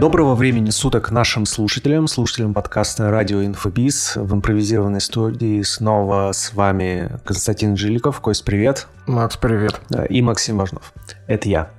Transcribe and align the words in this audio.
Доброго 0.00 0.34
времени 0.34 0.70
суток 0.70 1.10
нашим 1.10 1.44
слушателям, 1.44 2.08
слушателям 2.08 2.54
подкаста 2.54 3.10
«Радио 3.10 3.44
Инфобиз». 3.44 4.16
В 4.16 4.32
импровизированной 4.34 5.02
студии 5.02 5.60
снова 5.60 6.32
с 6.32 6.54
вами 6.54 7.10
Константин 7.22 7.76
Жиликов. 7.76 8.18
Кость, 8.20 8.46
привет. 8.46 8.88
Макс, 9.06 9.36
привет. 9.36 9.78
И 10.08 10.22
Максим 10.22 10.56
Важнов. 10.56 10.94
Это 11.26 11.50
я. 11.50 11.70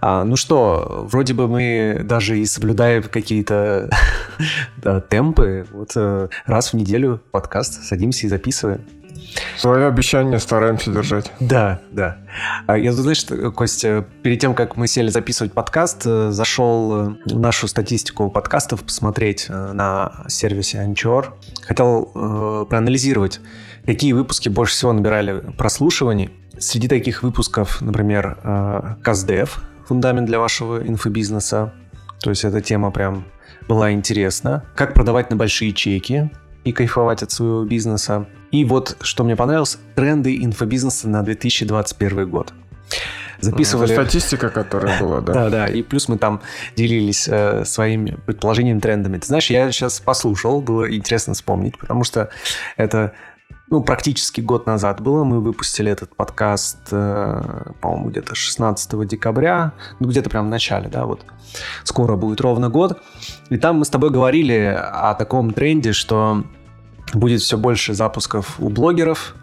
А, 0.00 0.24
ну 0.24 0.36
что, 0.36 1.06
вроде 1.10 1.34
бы 1.34 1.48
мы 1.48 2.00
даже 2.02 2.38
и 2.38 2.46
соблюдаем 2.46 3.02
какие-то 3.02 3.90
темпы. 5.10 5.66
Вот 5.70 5.90
э, 5.96 6.28
раз 6.46 6.72
в 6.72 6.76
неделю 6.76 7.20
подкаст 7.30 7.84
садимся 7.84 8.26
и 8.26 8.30
записываем. 8.30 8.80
Свои 9.56 9.84
обещания 9.84 10.38
стараемся 10.38 10.90
держать. 10.90 11.30
Да, 11.40 11.80
да. 11.90 12.18
А 12.66 12.78
я, 12.78 12.92
знаешь, 12.92 13.24
Костя, 13.54 14.06
перед 14.22 14.40
тем, 14.40 14.54
как 14.54 14.76
мы 14.76 14.86
сели 14.86 15.08
записывать 15.08 15.52
подкаст, 15.52 16.02
э, 16.06 16.30
зашел 16.30 17.10
э, 17.10 17.14
в 17.26 17.38
нашу 17.38 17.68
статистику 17.68 18.30
подкастов 18.30 18.82
посмотреть 18.82 19.46
э, 19.48 19.72
на 19.72 20.24
сервисе 20.28 20.78
Anchor. 20.78 21.26
Хотел 21.62 22.10
э, 22.14 22.66
проанализировать, 22.68 23.40
какие 23.84 24.12
выпуски 24.12 24.48
больше 24.48 24.74
всего 24.74 24.92
набирали 24.92 25.40
прослушиваний. 25.56 26.30
Среди 26.58 26.88
таких 26.88 27.22
выпусков, 27.22 27.80
например, 27.80 28.38
CastDev, 28.44 29.50
фундамент 29.86 30.26
для 30.26 30.38
вашего 30.38 30.86
инфобизнеса. 30.86 31.72
То 32.20 32.30
есть 32.30 32.44
эта 32.44 32.60
тема 32.60 32.90
прям 32.90 33.24
была 33.66 33.92
интересна. 33.92 34.64
Как 34.74 34.94
продавать 34.94 35.30
на 35.30 35.36
большие 35.36 35.72
чеки 35.72 36.30
и 36.64 36.72
кайфовать 36.72 37.22
от 37.22 37.30
своего 37.30 37.64
бизнеса. 37.64 38.26
И 38.50 38.64
вот, 38.64 38.96
что 39.00 39.24
мне 39.24 39.36
понравилось, 39.36 39.78
тренды 39.94 40.42
инфобизнеса 40.44 41.08
на 41.08 41.22
2021 41.22 42.28
год. 42.28 42.52
Записывали... 43.40 43.92
Это 43.92 44.02
статистика, 44.02 44.50
которая 44.50 45.00
была, 45.00 45.20
да? 45.20 45.32
Да, 45.32 45.50
да. 45.50 45.66
И 45.66 45.82
плюс 45.82 46.08
мы 46.08 46.18
там 46.18 46.42
делились 46.76 47.26
э, 47.28 47.64
своими 47.64 48.18
предположениями, 48.26 48.80
трендами. 48.80 49.18
Ты 49.18 49.26
знаешь, 49.26 49.50
я 49.50 49.70
сейчас 49.72 50.00
послушал, 50.00 50.60
было 50.60 50.94
интересно 50.94 51.34
вспомнить, 51.34 51.78
потому 51.78 52.04
что 52.04 52.28
это 52.76 53.12
ну, 53.70 53.82
практически 53.82 54.40
год 54.40 54.66
назад 54.66 55.00
было. 55.00 55.24
Мы 55.24 55.40
выпустили 55.40 55.90
этот 55.90 56.14
подкаст, 56.14 56.78
э, 56.90 57.72
по-моему, 57.80 58.10
где-то 58.10 58.34
16 58.34 59.06
декабря, 59.06 59.72
ну, 60.00 60.08
где-то 60.08 60.28
прям 60.28 60.46
в 60.46 60.50
начале, 60.50 60.88
да, 60.88 61.06
вот. 61.06 61.24
Скоро 61.84 62.16
будет 62.16 62.40
ровно 62.40 62.68
год. 62.68 63.00
И 63.48 63.56
там 63.56 63.78
мы 63.78 63.84
с 63.84 63.88
тобой 63.88 64.10
говорили 64.10 64.76
о 64.76 65.14
таком 65.14 65.52
тренде, 65.52 65.92
что 65.92 66.44
будет 67.14 67.40
все 67.40 67.56
больше 67.56 67.94
запусков 67.94 68.56
у 68.58 68.68
блогеров, 68.68 69.34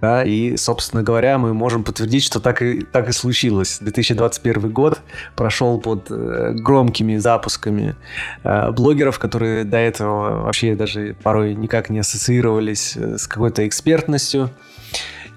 да, 0.00 0.24
и, 0.24 0.56
собственно 0.56 1.02
говоря, 1.02 1.38
мы 1.38 1.54
можем 1.54 1.84
подтвердить, 1.84 2.24
что 2.24 2.40
так 2.40 2.62
и, 2.62 2.80
так 2.80 3.08
и 3.08 3.12
случилось. 3.12 3.78
2021 3.80 4.70
год 4.70 5.00
прошел 5.34 5.80
под 5.80 6.10
э, 6.10 6.52
громкими 6.54 7.16
запусками 7.16 7.96
э, 8.42 8.70
блогеров, 8.72 9.18
которые 9.18 9.64
до 9.64 9.78
этого 9.78 10.44
вообще 10.44 10.74
даже 10.74 11.16
порой 11.22 11.54
никак 11.54 11.90
не 11.90 11.98
ассоциировались 11.98 12.96
э, 12.96 13.18
с 13.18 13.26
какой-то 13.26 13.66
экспертностью. 13.66 14.50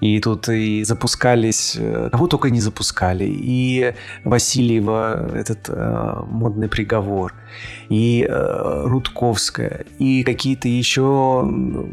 И 0.00 0.18
тут 0.20 0.48
и 0.48 0.82
запускались, 0.84 1.76
э, 1.78 2.08
кого 2.10 2.26
только 2.26 2.48
не 2.50 2.60
запускали, 2.60 3.24
и 3.24 3.94
Васильева 4.24 5.30
этот 5.34 5.68
э, 5.68 6.14
модный 6.26 6.68
приговор, 6.68 7.34
и 7.90 8.26
э, 8.26 8.82
Рудковская, 8.86 9.84
и 9.98 10.22
какие-то 10.22 10.68
еще 10.68 11.46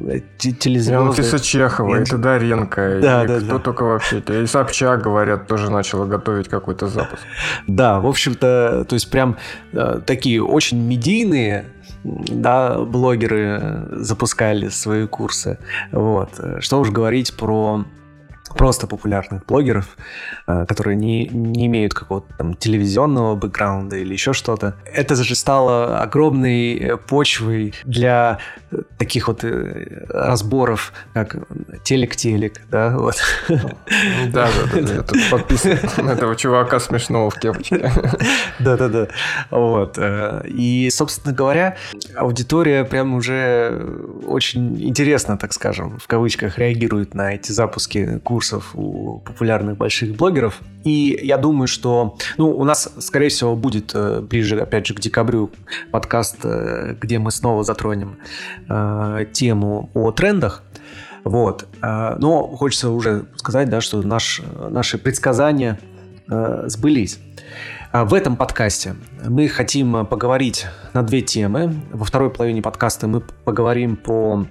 э, 0.07 0.21
телезвезды. 0.37 0.99
Лариса 0.99 1.39
Чехова, 1.39 2.01
и 2.01 2.05
Тодоренко, 2.05 2.99
да, 3.01 3.25
и 3.25 3.27
да, 3.27 3.39
кто 3.39 3.57
да. 3.57 3.59
только 3.59 3.83
вообще. 3.83 4.19
И 4.19 4.45
Собчак, 4.45 5.03
говорят, 5.03 5.47
тоже 5.47 5.69
начала 5.69 6.05
готовить 6.05 6.47
какой-то 6.47 6.87
запуск. 6.87 7.23
Да, 7.67 7.99
в 7.99 8.07
общем-то, 8.07 8.85
то 8.87 8.93
есть 8.93 9.11
прям 9.11 9.35
э, 9.73 9.99
такие 10.05 10.41
очень 10.41 10.81
медийные 10.81 11.65
да, 12.03 12.79
блогеры 12.79 13.85
запускали 13.91 14.69
свои 14.69 15.07
курсы. 15.07 15.57
Вот. 15.91 16.39
Что 16.59 16.79
уж 16.79 16.89
говорить 16.91 17.35
про 17.35 17.83
просто 18.57 18.87
популярных 18.87 19.45
блогеров, 19.45 19.97
э, 20.47 20.65
которые 20.65 20.95
не, 20.95 21.27
не 21.27 21.67
имеют 21.67 21.93
какого-то 21.93 22.27
там 22.37 22.55
телевизионного 22.55 23.35
бэкграунда 23.35 23.97
или 23.97 24.13
еще 24.13 24.33
что-то. 24.33 24.75
Это 24.85 25.15
же 25.15 25.35
стало 25.35 26.01
огромной 26.01 26.75
э, 26.75 26.97
почвой 26.97 27.73
для 27.85 28.39
э, 28.71 28.77
таких 28.97 29.27
вот 29.27 29.45
разборов, 30.09 30.91
как 31.13 31.37
телек-телек, 31.83 32.61
да, 32.69 32.97
вот. 32.97 33.15
Да, 33.47 34.49
да, 34.73 34.81
да, 34.81 34.93
я 34.93 35.01
тут 35.03 35.17
подписан 35.29 35.77
на 36.05 36.11
этого 36.11 36.35
чувака 36.35 36.79
смешного 36.79 37.29
в 37.29 37.39
кепочке. 37.39 37.91
Да-да-да, 38.59 39.07
вот. 39.51 39.99
И, 40.45 40.89
собственно 40.91 41.33
говоря, 41.33 41.77
аудитория 42.15 42.83
прям 42.83 43.13
уже 43.13 43.87
очень 44.25 44.81
интересно, 44.83 45.37
так 45.37 45.53
скажем, 45.53 45.99
в 45.99 46.07
кавычках, 46.07 46.57
реагирует 46.57 47.13
на 47.13 47.35
эти 47.35 47.51
запуски 47.51 48.19
курсов 48.23 48.46
курсов 48.47 48.71
у 48.75 49.19
популярных 49.19 49.77
больших 49.77 50.15
блогеров. 50.15 50.61
И 50.85 51.19
я 51.21 51.37
думаю, 51.37 51.67
что 51.67 52.17
ну, 52.37 52.49
у 52.49 52.63
нас, 52.63 52.89
скорее 52.99 53.29
всего, 53.29 53.55
будет 53.55 53.91
э, 53.93 54.21
ближе, 54.21 54.59
опять 54.59 54.87
же, 54.87 54.93
к 54.93 54.99
декабрю 54.99 55.49
подкаст, 55.91 56.37
э, 56.43 56.95
где 57.01 57.19
мы 57.19 57.31
снова 57.31 57.63
затронем 57.63 58.17
э, 58.69 59.25
тему 59.33 59.89
о 59.93 60.11
трендах. 60.11 60.63
Вот. 61.23 61.67
Но 61.81 62.47
хочется 62.47 62.89
уже 62.89 63.25
сказать, 63.35 63.69
да, 63.69 63.81
что 63.81 64.01
наш, 64.01 64.41
наши 64.69 64.97
предсказания 64.97 65.77
сбылись. 66.67 67.19
А 67.91 68.05
в 68.05 68.13
этом 68.13 68.37
подкасте 68.37 68.95
мы 69.27 69.49
хотим 69.49 70.05
поговорить 70.05 70.67
на 70.93 71.03
две 71.03 71.21
темы. 71.21 71.73
Во 71.91 72.05
второй 72.05 72.29
половине 72.29 72.61
подкаста 72.61 73.07
мы 73.07 73.19
поговорим 73.19 73.97
по 73.97 74.47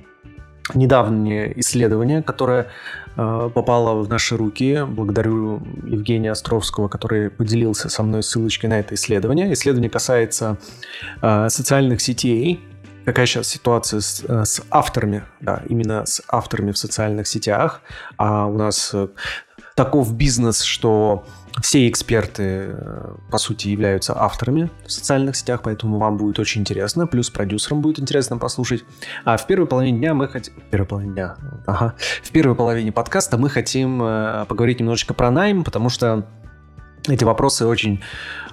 недавнее 0.74 1.58
исследование, 1.60 2.22
которое 2.22 2.66
э, 3.16 3.50
попало 3.54 4.02
в 4.02 4.08
наши 4.08 4.36
руки. 4.36 4.84
Благодарю 4.86 5.62
Евгения 5.84 6.32
Островского, 6.32 6.88
который 6.88 7.30
поделился 7.30 7.88
со 7.88 8.02
мной 8.02 8.22
ссылочкой 8.22 8.70
на 8.70 8.78
это 8.80 8.94
исследование. 8.94 9.52
Исследование 9.52 9.90
касается 9.90 10.58
э, 11.22 11.48
социальных 11.48 12.00
сетей. 12.00 12.60
Какая 13.04 13.26
сейчас 13.26 13.48
ситуация 13.48 14.00
с, 14.00 14.24
э, 14.26 14.44
с 14.44 14.62
авторами, 14.70 15.22
да, 15.40 15.62
именно 15.68 16.04
с 16.06 16.22
авторами 16.28 16.72
в 16.72 16.78
социальных 16.78 17.26
сетях. 17.26 17.80
А 18.16 18.46
у 18.46 18.56
нас 18.56 18.94
таков 19.76 20.14
бизнес, 20.14 20.62
что 20.62 21.24
все 21.62 21.88
эксперты, 21.88 22.42
э, 22.42 23.14
по 23.30 23.38
сути, 23.38 23.68
являются 23.68 24.18
авторами 24.18 24.70
в 24.86 24.90
социальных 24.90 25.36
сетях, 25.36 25.60
поэтому 25.62 25.98
вам 25.98 26.16
будет 26.16 26.38
очень 26.38 26.62
интересно. 26.62 27.06
Плюс 27.06 27.30
продюсерам 27.30 27.82
будет 27.82 28.00
интересно 28.00 28.38
послушать. 28.38 28.84
А 29.24 29.36
в 29.36 29.46
первой 29.46 29.66
половине 29.66 29.98
дня 29.98 30.14
мы 30.14 30.28
хотим... 30.28 30.54
В 30.54 30.70
первой 30.70 30.86
половине 30.86 31.12
дня... 31.12 31.36
Ага. 31.66 31.94
В 32.22 32.30
первой 32.30 32.56
половине 32.56 32.90
подкаста 32.90 33.36
мы 33.36 33.50
хотим 33.50 34.02
э, 34.02 34.46
поговорить 34.46 34.80
немножечко 34.80 35.12
про 35.12 35.30
найм, 35.30 35.62
потому 35.62 35.90
что 35.90 36.26
эти 37.14 37.24
вопросы 37.24 37.66
очень 37.66 38.02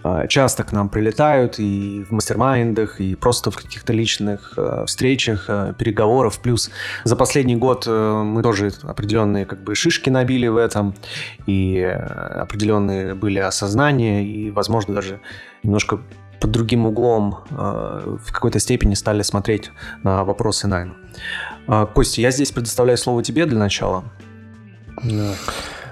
а, 0.04 0.28
часто 0.28 0.64
к 0.64 0.72
нам 0.74 0.90
прилетают 0.90 1.60
и 1.60 2.06
в 2.08 2.12
мастер-майндах, 2.12 3.00
и 3.00 3.16
просто 3.16 3.52
в 3.52 3.56
каких-то 3.56 3.94
личных 3.94 4.54
а, 4.58 4.86
встречах, 4.86 5.46
а, 5.48 5.74
переговорах. 5.74 6.34
Плюс 6.42 6.70
за 7.06 7.16
последний 7.16 7.56
год 7.56 7.86
э, 7.88 8.24
мы 8.24 8.44
тоже 8.44 8.72
определенные 8.84 9.46
как 9.46 9.64
бы 9.64 9.76
шишки 9.76 10.10
набили 10.10 10.48
в 10.48 10.58
этом, 10.58 10.96
и 11.46 11.78
э, 11.78 11.94
определенные 11.94 13.16
были 13.16 13.40
осознания, 13.40 14.26
и, 14.26 14.52
возможно, 14.52 14.94
даже 14.94 15.22
немножко 15.64 16.00
под 16.42 16.52
другим 16.52 16.86
углом 16.86 17.38
в 17.50 18.34
какой-то 18.34 18.60
степени 18.60 18.96
стали 18.96 19.22
смотреть 19.22 19.72
на 20.04 20.26
вопросы 20.26 20.68
найма. 20.68 20.96
Костя, 21.94 22.20
я 22.20 22.32
здесь 22.32 22.52
предоставляю 22.52 22.98
слово 22.98 23.24
тебе 23.24 23.46
для 23.46 23.58
начала. 23.58 24.04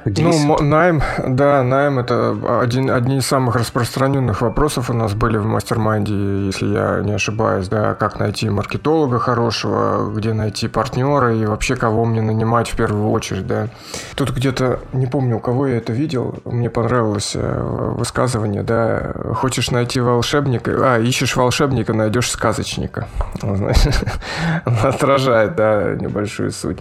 Поделись. 0.03 0.43
Ну, 0.43 0.57
найм, 0.61 1.01
да, 1.27 1.61
найм 1.63 1.99
это 1.99 2.35
один, 2.61 2.89
одни 2.89 3.17
из 3.17 3.27
самых 3.27 3.55
распространенных 3.55 4.41
вопросов 4.41 4.89
у 4.89 4.93
нас 4.93 5.13
были 5.13 5.37
в 5.37 5.45
mastermind 5.45 6.28
е, 6.28 6.45
если 6.45 6.67
я 6.67 7.01
не 7.03 7.13
ошибаюсь, 7.13 7.67
да, 7.67 7.93
как 7.93 8.19
найти 8.19 8.49
маркетолога 8.49 9.19
хорошего, 9.19 10.11
где 10.11 10.33
найти 10.33 10.67
партнера 10.67 11.35
и 11.35 11.45
вообще 11.45 11.75
кого 11.75 12.05
мне 12.05 12.21
нанимать 12.21 12.69
в 12.69 12.75
первую 12.75 13.11
очередь, 13.11 13.45
да. 13.45 13.67
Тут 14.15 14.31
где-то, 14.31 14.79
не 14.93 15.05
помню, 15.05 15.37
у 15.37 15.39
кого 15.39 15.67
я 15.67 15.77
это 15.77 15.93
видел, 15.93 16.35
мне 16.45 16.69
понравилось 16.69 17.33
э, 17.35 17.93
высказывание, 17.95 18.63
да, 18.63 19.13
хочешь 19.35 19.69
найти 19.69 19.99
волшебника, 19.99 20.95
а, 20.95 20.99
ищешь 20.99 21.35
волшебника, 21.35 21.93
найдешь 21.93 22.31
сказочника. 22.31 23.07
Отражает, 24.65 25.55
да, 25.55 25.93
небольшую 25.93 26.51
суть. 26.51 26.79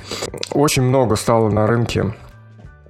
Очень 0.53 0.85
много 0.85 1.17
стало 1.17 1.51
на 1.51 1.67
рынке 1.67 2.13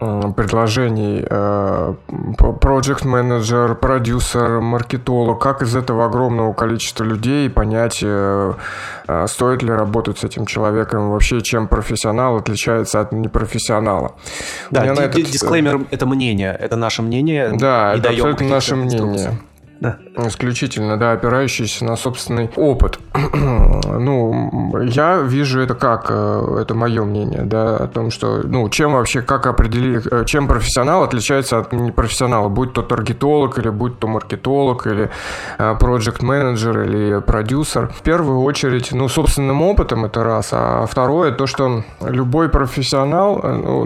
предложений 0.00 1.26
э, 1.28 1.94
project 2.08 3.06
менеджер, 3.06 3.74
продюсер, 3.74 4.60
маркетолог, 4.60 5.40
как 5.42 5.62
из 5.62 5.76
этого 5.76 6.06
огромного 6.06 6.54
количества 6.54 7.04
людей 7.04 7.50
понять, 7.50 8.00
э, 8.02 8.54
э, 9.08 9.26
стоит 9.26 9.62
ли 9.62 9.70
работать 9.70 10.18
с 10.18 10.24
этим 10.24 10.46
человеком, 10.46 11.10
вообще 11.10 11.42
чем 11.42 11.68
профессионал 11.68 12.36
отличается 12.36 13.00
от 13.00 13.12
непрофессионала. 13.12 14.12
Да, 14.70 14.86
этот... 14.86 15.14
дисклеймер– 15.16 15.80
это 15.90 16.06
мнение, 16.06 16.56
это 16.58 16.76
наше 16.76 17.02
мнение. 17.02 17.52
Да, 17.52 17.94
это 17.94 18.08
абсолютно 18.08 18.48
наше 18.48 18.76
мнение. 18.76 19.38
Да. 19.80 19.96
Исключительно, 20.26 20.98
да, 20.98 21.12
опирающийся 21.12 21.86
на 21.86 21.96
собственный 21.96 22.50
опыт. 22.56 22.98
ну, 23.32 24.82
я 24.82 25.20
вижу 25.22 25.60
это 25.60 25.74
как, 25.74 26.06
э, 26.10 26.58
это 26.60 26.74
мое 26.74 27.02
мнение, 27.04 27.42
да, 27.44 27.76
о 27.76 27.86
том, 27.86 28.10
что, 28.10 28.42
ну, 28.44 28.68
чем 28.68 28.92
вообще, 28.92 29.22
как 29.22 29.46
определить, 29.46 30.06
э, 30.10 30.24
чем 30.26 30.48
профессионал 30.48 31.02
отличается 31.02 31.58
от 31.58 31.72
непрофессионала, 31.72 32.48
будь 32.48 32.74
то 32.74 32.82
таргетолог, 32.82 33.58
или 33.58 33.70
будь 33.70 33.98
то 33.98 34.06
маркетолог, 34.06 34.86
или 34.86 35.10
проект 35.56 36.22
менеджер 36.22 36.82
или 36.82 37.20
продюсер. 37.20 37.88
В 37.88 38.02
первую 38.02 38.42
очередь, 38.42 38.92
ну, 38.92 39.08
собственным 39.08 39.62
опытом 39.62 40.04
это 40.04 40.22
раз, 40.22 40.50
а 40.52 40.84
второе, 40.86 41.32
то, 41.32 41.46
что 41.46 41.84
любой 42.02 42.50
профессионал, 42.50 43.40
ну, 43.42 43.84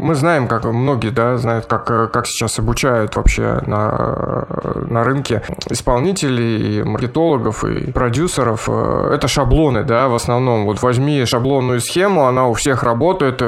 мы 0.00 0.16
знаем, 0.16 0.48
как 0.48 0.64
многие, 0.64 1.10
да, 1.10 1.36
знают, 1.36 1.66
как, 1.66 2.10
как 2.10 2.26
сейчас 2.26 2.58
обучают 2.58 3.14
вообще 3.14 3.62
на, 3.66 4.46
на 4.88 5.04
рынке 5.04 5.35
исполнителей, 5.68 6.80
и 6.80 6.82
маркетологов 6.82 7.64
и 7.64 7.90
продюсеров. 7.90 8.68
Это 8.68 9.28
шаблоны, 9.28 9.84
да, 9.84 10.08
в 10.08 10.14
основном. 10.14 10.64
Вот 10.64 10.82
возьми 10.82 11.24
шаблонную 11.24 11.80
схему, 11.80 12.26
она 12.26 12.46
у 12.46 12.54
всех 12.54 12.82
работает. 12.82 13.42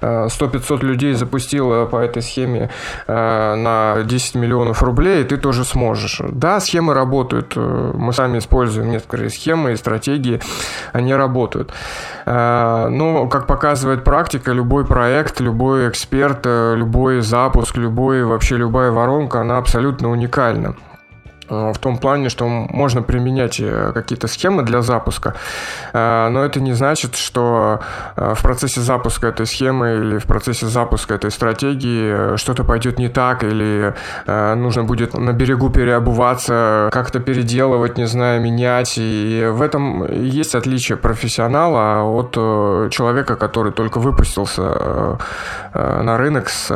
100-500 0.00 0.84
людей 0.84 1.14
запустила 1.14 1.86
по 1.86 1.96
этой 1.96 2.22
схеме 2.22 2.70
э, 3.06 3.54
на 3.54 4.02
10 4.02 4.34
миллионов 4.36 4.82
рублей, 4.82 5.22
и 5.22 5.24
ты 5.24 5.36
тоже 5.36 5.64
сможешь. 5.64 6.20
Да, 6.30 6.60
схемы 6.60 6.94
работают. 6.94 7.56
Мы 7.56 8.12
сами 8.12 8.38
используем 8.38 8.90
некоторые 8.90 9.30
схемы 9.30 9.72
и 9.72 9.76
стратегии, 9.76 10.40
они 10.92 11.14
работают. 11.14 11.72
Э, 12.26 12.88
но, 12.88 13.28
как 13.28 13.46
показывает 13.46 14.04
практика, 14.04 14.52
любой 14.52 14.84
проект, 14.86 15.40
любой 15.40 15.88
эксперт, 15.88 16.40
э, 16.44 16.74
любой 16.76 17.20
запуск, 17.20 17.76
любой, 17.76 18.24
вообще 18.24 18.56
любая 18.56 18.90
воронка, 18.90 19.40
она 19.40 19.58
абсолютно 19.58 20.10
уникальна. 20.10 20.74
Э, 21.48 21.72
в 21.74 21.78
том 21.78 21.98
плане, 21.98 22.28
что 22.28 22.46
можно 22.46 23.02
применять 23.02 23.60
э, 23.60 23.92
какие-то 23.94 24.28
схемы 24.28 24.62
для 24.62 24.82
запуска, 24.82 25.34
э, 25.92 26.28
но 26.28 26.44
это 26.44 26.60
не 26.60 26.72
значит, 26.72 27.16
что 27.16 27.80
в 28.16 28.42
процессе 28.42 28.80
запуска 28.80 29.28
этой 29.28 29.46
схемы 29.46 29.94
или 29.94 30.18
в 30.18 30.24
процессе 30.24 30.66
запуска 30.66 31.14
этой 31.14 31.30
стратегии 31.30 32.36
что-то 32.36 32.64
пойдет 32.64 32.98
не 32.98 33.08
так, 33.08 33.44
или 33.44 33.94
нужно 34.26 34.84
будет 34.84 35.14
на 35.14 35.32
берегу 35.32 35.70
переобуваться, 35.70 36.88
как-то 36.92 37.20
переделывать, 37.20 37.98
не 37.98 38.06
знаю, 38.06 38.40
менять. 38.40 38.94
И 38.96 39.48
в 39.50 39.62
этом 39.62 40.04
есть 40.12 40.54
отличие 40.54 40.96
профессионала 40.96 42.02
от 42.02 42.32
человека, 42.92 43.36
который 43.36 43.72
только 43.72 43.98
выпустился 43.98 45.18
на 45.74 46.16
рынок 46.18 46.48
с 46.48 46.68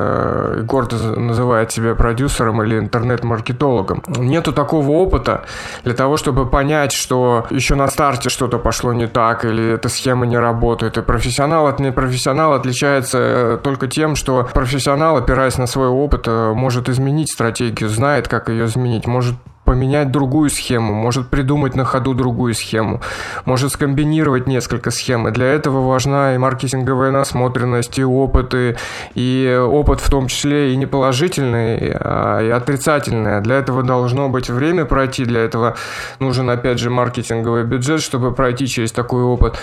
гордо 0.62 0.96
называет 1.18 1.72
себя 1.72 1.94
продюсером 1.94 2.62
или 2.62 2.78
интернет-маркетологом. 2.78 4.02
Нету 4.06 4.52
такого 4.56 4.90
опыта 4.90 5.44
для 5.84 5.94
того, 5.94 6.16
чтобы 6.16 6.46
понять, 6.46 6.92
что 6.92 7.46
еще 7.50 7.76
на 7.76 7.86
старте 7.88 8.30
что-то 8.30 8.58
пошло 8.58 8.92
не 8.92 9.06
так 9.06 9.44
или 9.44 9.74
эта 9.74 9.88
схема 9.88 10.26
не 10.26 10.38
работает. 10.38 10.96
И 10.98 11.02
профессионал 11.02 11.68
от 11.68 11.78
непрофессионала 11.78 12.56
отличается 12.56 13.18
э, 13.18 13.58
только 13.62 13.86
тем, 13.86 14.16
что 14.16 14.48
профессионал, 14.52 15.18
опираясь 15.18 15.58
на 15.58 15.66
свой 15.66 15.88
опыт, 15.88 16.26
э, 16.26 16.52
может 16.54 16.88
изменить 16.88 17.30
стратегию, 17.30 17.88
знает, 17.90 18.26
как 18.26 18.48
ее 18.48 18.64
изменить, 18.64 19.06
может 19.06 19.36
поменять 19.66 20.10
другую 20.10 20.48
схему, 20.48 20.94
может 20.94 21.28
придумать 21.28 21.74
на 21.74 21.84
ходу 21.84 22.14
другую 22.14 22.54
схему, 22.54 23.02
может 23.44 23.72
скомбинировать 23.72 24.46
несколько 24.46 24.90
схем. 24.90 25.28
И 25.28 25.32
для 25.32 25.46
этого 25.46 25.86
важна 25.86 26.34
и 26.34 26.38
маркетинговая 26.38 27.10
насмотренность, 27.10 27.98
и 27.98 28.04
опыты, 28.04 28.76
и 29.14 29.60
опыт 29.62 30.00
в 30.00 30.08
том 30.08 30.28
числе 30.28 30.72
и 30.72 30.76
не 30.76 30.86
положительный, 30.86 31.92
а 31.94 32.40
и 32.40 32.48
отрицательный. 32.48 33.38
А 33.38 33.40
для 33.40 33.56
этого 33.56 33.82
должно 33.82 34.30
быть 34.30 34.48
время 34.48 34.86
пройти, 34.86 35.24
для 35.24 35.40
этого 35.40 35.76
нужен, 36.20 36.48
опять 36.48 36.78
же, 36.78 36.88
маркетинговый 36.88 37.64
бюджет, 37.64 38.00
чтобы 38.00 38.32
пройти 38.32 38.66
через 38.66 38.92
такой 38.92 39.22
опыт. 39.22 39.58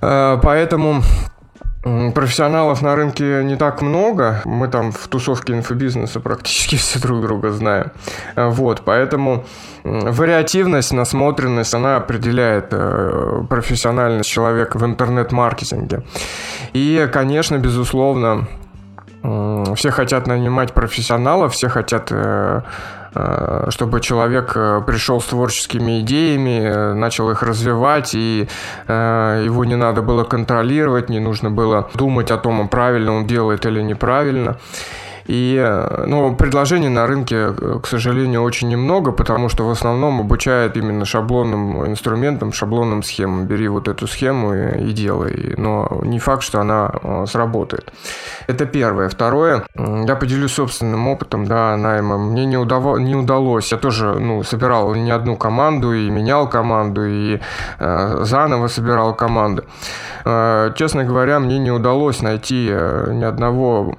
А, 0.00 0.38
поэтому 0.42 1.02
Профессионалов 2.14 2.82
на 2.82 2.96
рынке 2.96 3.44
не 3.44 3.54
так 3.54 3.80
много. 3.80 4.42
Мы 4.44 4.66
там 4.66 4.90
в 4.90 5.06
тусовке 5.06 5.52
инфобизнеса 5.52 6.18
практически 6.18 6.74
все 6.76 6.98
друг 6.98 7.20
друга 7.20 7.52
знаем. 7.52 7.92
Вот, 8.34 8.82
поэтому 8.84 9.44
вариативность, 9.84 10.92
насмотренность, 10.92 11.74
она 11.74 11.96
определяет 11.96 12.68
э, 12.72 13.42
профессиональность 13.48 14.28
человека 14.28 14.78
в 14.78 14.84
интернет-маркетинге. 14.84 16.02
И, 16.72 17.08
конечно, 17.12 17.56
безусловно, 17.58 18.48
все 19.76 19.90
хотят 19.90 20.26
нанимать 20.26 20.72
профессионалов, 20.72 21.52
все 21.52 21.68
хотят 21.68 22.08
э, 22.10 22.16
Э, 22.16 22.62
чтобы 23.70 24.00
человек 24.00 24.52
э, 24.56 24.82
пришел 24.86 25.20
с 25.20 25.26
творческими 25.26 26.00
идеями, 26.00 26.60
э, 26.62 26.94
начал 26.94 27.30
их 27.30 27.42
развивать, 27.42 28.14
и 28.14 28.48
его 28.88 29.64
не 29.64 29.76
надо 29.76 30.02
было 30.02 30.24
контролировать, 30.24 31.08
не 31.08 31.20
нужно 31.20 31.50
было 31.50 31.88
думать 31.94 32.30
о 32.30 32.36
том, 32.36 32.68
правильно 32.68 33.12
он 33.12 33.26
делает 33.26 33.66
или 33.66 33.82
неправильно. 33.82 34.56
И 35.26 35.82
ну, 36.06 36.34
предложений 36.36 36.90
на 36.90 37.06
рынке, 37.06 37.52
к 37.82 37.86
сожалению, 37.86 38.42
очень 38.42 38.68
немного, 38.68 39.12
потому 39.12 39.48
что 39.48 39.66
в 39.66 39.70
основном 39.70 40.20
обучают 40.20 40.76
именно 40.76 41.04
шаблонным 41.04 41.86
инструментам, 41.86 42.52
шаблонным 42.52 43.02
схемам. 43.02 43.46
Бери 43.46 43.68
вот 43.68 43.88
эту 43.88 44.06
схему 44.06 44.54
и, 44.54 44.90
и 44.90 44.92
делай. 44.92 45.54
Но 45.56 46.00
не 46.02 46.18
факт, 46.18 46.42
что 46.42 46.60
она 46.60 47.26
сработает. 47.26 47.92
Это 48.46 48.66
первое. 48.66 49.08
Второе, 49.08 49.64
я 49.74 50.16
поделюсь 50.16 50.52
собственным 50.52 51.08
опытом, 51.08 51.46
да, 51.46 51.76
найма. 51.76 52.18
Мне 52.18 52.46
не, 52.46 52.56
удав... 52.56 52.98
не 52.98 53.14
удалось. 53.14 53.72
Я 53.72 53.78
тоже, 53.78 54.18
ну, 54.18 54.42
собирал 54.42 54.94
не 54.94 55.10
одну 55.10 55.36
команду 55.36 55.92
и 55.92 56.10
менял 56.10 56.48
команду, 56.48 57.04
и 57.06 57.40
э, 57.78 58.18
заново 58.24 58.68
собирал 58.68 59.14
команды. 59.14 59.64
Э, 60.24 60.72
честно 60.76 61.04
говоря, 61.04 61.40
мне 61.40 61.58
не 61.58 61.70
удалось 61.70 62.22
найти 62.22 62.68
э, 62.70 63.12
ни 63.12 63.24
одного 63.24 63.94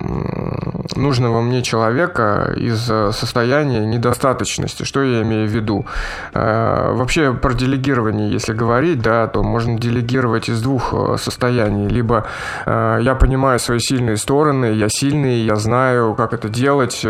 нужного 0.95 1.16
мне 1.19 1.61
человека 1.61 2.53
из 2.55 2.89
э, 2.89 3.11
состояния 3.11 3.85
недостаточности. 3.85 4.83
Что 4.83 5.03
я 5.03 5.21
имею 5.21 5.47
в 5.47 5.51
виду? 5.51 5.85
Вообще 6.33 7.33
про 7.33 7.53
делегирование, 7.53 8.31
если 8.31 8.53
говорить, 8.53 9.01
да, 9.01 9.27
то 9.27 9.43
можно 9.43 9.77
делегировать 9.77 10.49
из 10.49 10.61
двух 10.61 10.93
состояний. 11.17 11.87
Либо 11.87 12.27
я 12.65 13.17
понимаю 13.19 13.59
свои 13.59 13.79
сильные 13.79 14.17
стороны, 14.17 14.65
я 14.73 14.87
сильный, 14.89 15.39
я 15.39 15.55
знаю, 15.55 16.15
как 16.15 16.33
это 16.33 16.49
делать. 16.49 17.05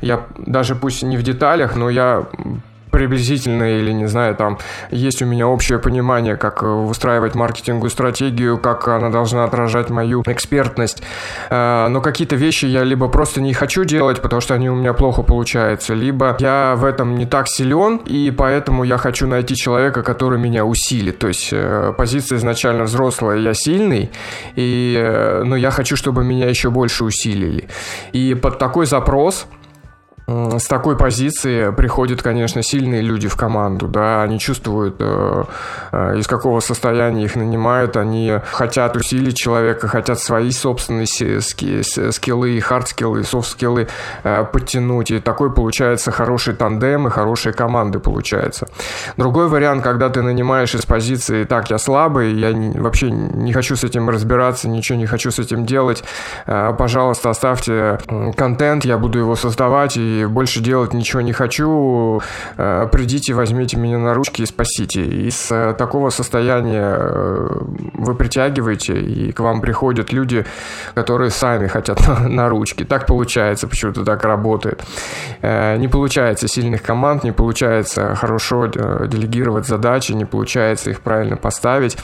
Я 0.00 0.20
даже 0.38 0.74
пусть 0.74 1.02
не 1.02 1.16
в 1.16 1.22
деталях, 1.22 1.76
но 1.76 1.90
я 1.90 2.26
приблизительно 2.90 3.78
или, 3.78 3.92
не 3.92 4.06
знаю, 4.06 4.34
там 4.34 4.58
есть 4.90 5.22
у 5.22 5.26
меня 5.26 5.48
общее 5.48 5.78
понимание, 5.78 6.36
как 6.36 6.62
э, 6.62 6.66
выстраивать 6.66 7.34
маркетинговую 7.34 7.90
стратегию, 7.90 8.58
как 8.58 8.88
она 8.88 9.10
должна 9.10 9.44
отражать 9.44 9.90
мою 9.90 10.22
экспертность. 10.26 11.02
Э, 11.50 11.88
но 11.88 12.00
какие-то 12.00 12.36
вещи 12.36 12.66
я 12.66 12.84
либо 12.84 13.08
просто 13.08 13.40
не 13.40 13.52
хочу 13.52 13.84
делать, 13.84 14.22
потому 14.22 14.40
что 14.40 14.54
они 14.54 14.70
у 14.70 14.74
меня 14.74 14.92
плохо 14.92 15.22
получаются, 15.22 15.94
либо 15.94 16.36
я 16.38 16.74
в 16.76 16.84
этом 16.84 17.16
не 17.16 17.26
так 17.26 17.48
силен, 17.48 17.96
и 18.06 18.30
поэтому 18.30 18.84
я 18.84 18.98
хочу 18.98 19.26
найти 19.26 19.56
человека, 19.56 20.02
который 20.02 20.38
меня 20.38 20.64
усилит. 20.64 21.18
То 21.18 21.28
есть 21.28 21.50
э, 21.52 21.92
позиция 21.96 22.38
изначально 22.38 22.84
взрослая, 22.84 23.38
я 23.38 23.54
сильный, 23.54 24.10
и, 24.54 25.42
но 25.44 25.56
я 25.56 25.70
хочу, 25.70 25.96
чтобы 25.96 26.24
меня 26.24 26.48
еще 26.48 26.70
больше 26.70 27.04
усилили. 27.04 27.68
И 28.12 28.34
под 28.34 28.58
такой 28.58 28.86
запрос 28.86 29.46
с 30.28 30.64
такой 30.66 30.96
позиции 30.96 31.70
приходят, 31.70 32.20
конечно, 32.20 32.60
сильные 32.60 33.00
люди 33.00 33.28
в 33.28 33.36
команду, 33.36 33.86
да, 33.86 34.22
они 34.22 34.40
чувствуют, 34.40 34.96
э, 34.98 35.44
э, 35.92 36.18
из 36.18 36.26
какого 36.26 36.58
состояния 36.58 37.24
их 37.24 37.36
нанимают, 37.36 37.96
они 37.96 38.40
хотят 38.50 38.96
усилить 38.96 39.36
человека, 39.36 39.86
хотят 39.86 40.18
свои 40.18 40.50
собственные 40.50 41.06
скиллы, 41.06 42.58
хард-скиллы, 42.58 43.22
софт-скиллы 43.22 43.86
э, 44.24 44.44
подтянуть, 44.52 45.12
и 45.12 45.20
такой 45.20 45.52
получается 45.52 46.10
хороший 46.10 46.54
тандем 46.54 47.06
и 47.06 47.10
хорошие 47.10 47.52
команды 47.52 48.00
получается. 48.00 48.66
Другой 49.16 49.46
вариант, 49.46 49.84
когда 49.84 50.08
ты 50.08 50.22
нанимаешь 50.22 50.74
из 50.74 50.84
позиции 50.84 51.44
«так, 51.44 51.70
я 51.70 51.78
слабый, 51.78 52.34
я 52.34 52.52
вообще 52.80 53.12
не 53.12 53.52
хочу 53.52 53.76
с 53.76 53.84
этим 53.84 54.10
разбираться, 54.10 54.68
ничего 54.68 54.98
не 54.98 55.06
хочу 55.06 55.30
с 55.30 55.38
этим 55.38 55.66
делать, 55.66 56.02
пожалуйста, 56.46 57.30
оставьте 57.30 58.00
контент, 58.36 58.84
я 58.84 58.98
буду 58.98 59.20
его 59.20 59.36
создавать, 59.36 59.96
и 59.96 60.15
больше 60.24 60.60
делать 60.60 60.92
ничего 60.92 61.20
не 61.20 61.32
хочу, 61.32 62.20
э, 62.56 62.88
придите, 62.90 63.34
возьмите 63.34 63.76
меня 63.76 63.98
на 63.98 64.14
ручки 64.14 64.42
и 64.42 64.46
спасите. 64.46 65.04
Из 65.04 65.50
э, 65.50 65.74
такого 65.76 66.10
состояния 66.10 66.96
э, 66.98 67.58
вы 67.94 68.14
притягиваете, 68.14 69.00
и 69.00 69.32
к 69.32 69.40
вам 69.40 69.60
приходят 69.60 70.12
люди, 70.12 70.44
которые 70.94 71.30
сами 71.30 71.66
хотят 71.66 72.00
на, 72.08 72.28
на 72.28 72.48
ручки. 72.48 72.84
Так 72.84 73.06
получается, 73.06 73.66
почему-то 73.66 74.04
так 74.04 74.24
работает. 74.24 74.84
Не 75.42 75.88
получается 75.88 76.48
сильных 76.48 76.82
команд, 76.82 77.24
не 77.24 77.32
получается 77.32 78.14
хорошо 78.14 78.66
делегировать 78.66 79.66
задачи, 79.66 80.12
не 80.12 80.24
получается 80.24 80.90
их 80.90 81.00
правильно 81.00 81.36
поставить, 81.36 81.96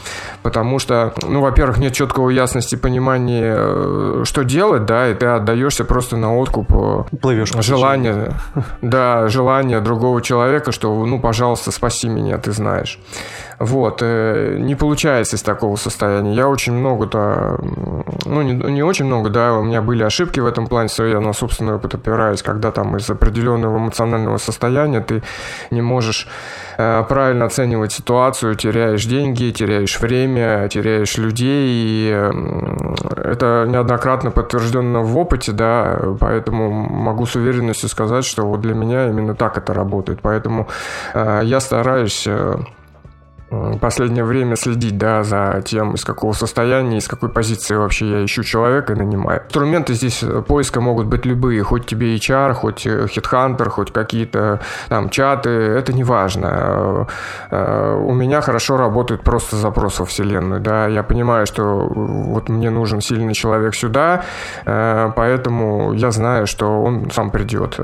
потому 0.42 0.78
что, 0.78 1.14
ну, 1.22 1.40
во-первых, 1.40 1.78
нет 1.78 1.92
четкого 1.92 2.30
ясности 2.30 2.76
понимания, 2.76 4.24
что 4.24 4.42
делать, 4.44 4.84
да, 4.86 5.08
и 5.08 5.14
ты 5.14 5.26
отдаешься 5.26 5.84
просто 5.84 6.16
на 6.16 6.36
откуп 6.36 6.72
Плывешь 7.20 7.52
желанию 7.62 8.01
желание, 8.02 8.32
да, 8.82 9.28
желание 9.28 9.80
другого 9.80 10.22
человека, 10.22 10.72
что, 10.72 11.04
ну, 11.06 11.20
пожалуйста, 11.20 11.70
спаси 11.70 12.08
меня, 12.08 12.38
ты 12.38 12.52
знаешь. 12.52 12.98
Вот, 13.58 14.00
э, 14.02 14.56
не 14.58 14.74
получается 14.74 15.36
из 15.36 15.42
такого 15.42 15.76
состояния. 15.76 16.34
Я 16.34 16.48
очень 16.48 16.72
много-то, 16.72 17.60
ну, 18.26 18.42
не, 18.42 18.54
не 18.54 18.82
очень 18.82 19.04
много, 19.04 19.30
да, 19.30 19.54
у 19.54 19.62
меня 19.62 19.82
были 19.82 20.02
ошибки 20.02 20.40
в 20.40 20.46
этом 20.46 20.66
плане, 20.66 20.88
что 20.88 21.04
я 21.04 21.20
на 21.20 21.32
собственный 21.32 21.74
опыт 21.74 21.94
опираюсь, 21.94 22.42
когда 22.42 22.72
там 22.72 22.96
из 22.96 23.08
определенного 23.08 23.78
эмоционального 23.78 24.38
состояния 24.38 25.00
ты 25.00 25.22
не 25.70 25.80
можешь 25.80 26.26
э, 26.76 27.04
правильно 27.08 27.44
оценивать 27.44 27.92
ситуацию, 27.92 28.56
теряешь 28.56 29.04
деньги, 29.04 29.50
теряешь 29.50 30.00
время, 30.00 30.68
теряешь 30.68 31.16
людей, 31.16 31.68
и 31.68 32.30
это 33.16 33.66
неоднократно 33.68 34.30
подтверждено 34.30 35.02
в 35.02 35.16
опыте, 35.16 35.52
да, 35.52 36.00
поэтому 36.18 36.70
могу 36.70 37.26
с 37.26 37.36
уверенностью 37.36 37.88
сказать, 37.92 38.24
что 38.24 38.42
вот 38.44 38.60
для 38.60 38.74
меня 38.74 39.08
именно 39.08 39.34
так 39.34 39.56
это 39.56 39.72
работает. 39.72 40.18
Поэтому 40.22 40.68
э, 41.14 41.42
я 41.44 41.60
стараюсь 41.60 42.26
последнее 43.80 44.24
время 44.24 44.56
следить, 44.56 44.96
да, 44.98 45.22
за 45.22 45.62
тем, 45.64 45.94
из 45.94 46.04
какого 46.04 46.32
состояния, 46.32 46.98
из 46.98 47.08
какой 47.08 47.28
позиции 47.28 47.74
вообще 47.74 48.10
я 48.10 48.24
ищу 48.24 48.42
человека 48.42 48.92
и 48.92 48.96
нанимаю. 48.96 49.42
Инструменты 49.44 49.94
здесь 49.94 50.22
э, 50.22 50.42
поиска 50.42 50.80
могут 50.80 51.06
быть 51.06 51.26
любые, 51.26 51.62
хоть 51.62 51.86
тебе 51.86 52.16
HR, 52.16 52.54
хоть 52.54 52.86
HeadHunter, 52.86 53.68
хоть 53.68 53.92
какие-то 53.92 54.60
там 54.88 55.10
чаты, 55.10 55.50
это 55.50 55.92
не 55.92 56.04
важно. 56.04 57.06
Э, 57.50 57.94
у 58.02 58.14
меня 58.14 58.40
хорошо 58.40 58.76
работает 58.76 59.22
просто 59.22 59.56
запрос 59.56 60.00
во 60.00 60.06
вселенную, 60.06 60.60
да, 60.60 60.86
я 60.88 61.02
понимаю, 61.02 61.46
что 61.46 61.88
вот 61.88 62.48
мне 62.48 62.70
нужен 62.70 63.00
сильный 63.00 63.34
человек 63.34 63.74
сюда, 63.74 64.24
э, 64.64 65.12
поэтому 65.14 65.92
я 65.92 66.10
знаю, 66.10 66.46
что 66.46 66.82
он 66.82 67.10
сам 67.10 67.30
придет 67.30 67.78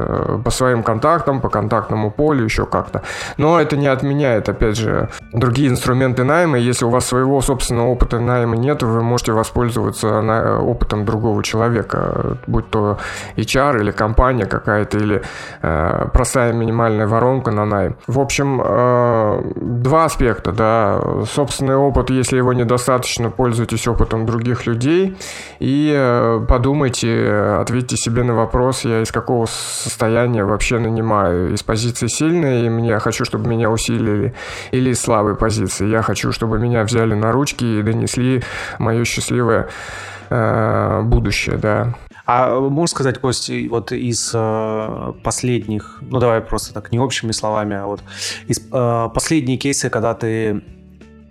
по 0.45 0.51
своим 0.51 0.83
контактам, 0.83 1.41
по 1.41 1.49
контактному 1.49 2.11
полю, 2.11 2.45
еще 2.45 2.65
как-то. 2.65 3.03
Но 3.37 3.61
это 3.61 3.77
не 3.77 3.87
отменяет, 3.87 4.49
опять 4.49 4.77
же, 4.77 5.09
другие 5.33 5.58
другие 5.59 5.73
инструменты 5.73 6.23
найма. 6.23 6.57
Если 6.57 6.85
у 6.85 6.91
вас 6.91 7.07
своего 7.07 7.41
собственного 7.41 7.89
опыта 7.89 8.21
найма 8.21 8.57
нет, 8.57 8.85
вы 8.85 9.03
можете 9.03 9.33
воспользоваться 9.33 10.21
опытом 10.61 11.05
другого 11.05 11.43
человека, 11.43 12.39
будь 12.47 12.71
то 12.71 12.99
HR 13.37 13.81
или 13.81 13.91
компания 13.91 14.47
какая-то, 14.47 14.99
или 14.99 15.23
э, 15.63 16.09
простая 16.13 16.53
минимальная 16.53 17.09
воронка 17.09 17.51
на 17.51 17.65
найм. 17.65 17.97
В 18.07 18.21
общем, 18.21 18.63
э, 18.65 19.53
два 19.57 20.05
аспекта, 20.05 20.53
да. 20.53 21.01
Собственный 21.27 21.77
опыт, 21.77 22.11
если 22.11 22.37
его 22.37 22.53
недостаточно, 22.53 23.31
пользуйтесь 23.31 23.89
опытом 23.89 24.27
других 24.27 24.67
людей 24.67 25.17
и 25.59 25.93
э, 25.93 26.41
подумайте, 26.49 27.33
ответьте 27.61 27.97
себе 27.97 28.23
на 28.23 28.35
вопрос, 28.35 28.85
я 28.85 29.03
из 29.03 29.11
какого 29.11 29.47
состояния 29.47 30.45
вообще 30.45 30.79
нанимаю. 30.79 31.53
Из 31.53 31.65
позиции 31.65 32.07
сильной, 32.07 32.67
и 32.67 32.69
мне 32.69 32.97
хочу, 33.01 33.25
чтобы 33.25 33.49
меня 33.49 33.71
усилили, 33.71 34.35
или 34.71 34.91
из 34.91 35.01
слабой 35.01 35.35
позиции 35.35 35.48
позиции. 35.49 35.89
Я 35.89 36.03
хочу, 36.03 36.33
чтобы 36.33 36.59
меня 36.59 36.85
взяли 36.85 37.15
на 37.15 37.33
ручки 37.33 37.65
и 37.65 37.83
донесли 37.83 38.43
мое 38.79 39.05
счастливое 39.05 39.69
э, 40.31 41.03
будущее, 41.03 41.57
да. 41.57 41.95
А 42.27 42.61
можешь 42.61 42.91
сказать, 42.91 43.19
Кость, 43.19 43.51
вот 43.71 43.93
из 43.93 44.33
э, 44.35 45.13
последних, 45.25 46.03
ну 46.03 46.19
давай 46.19 46.43
просто 46.43 46.75
так 46.75 46.93
не 46.93 46.99
общими 46.99 47.33
словами, 47.33 47.77
а 47.77 47.87
вот 47.87 48.03
из 48.47 48.59
э, 48.71 49.09
последние 49.15 49.57
кейсы, 49.57 49.89
когда 49.89 50.13
ты 50.13 50.63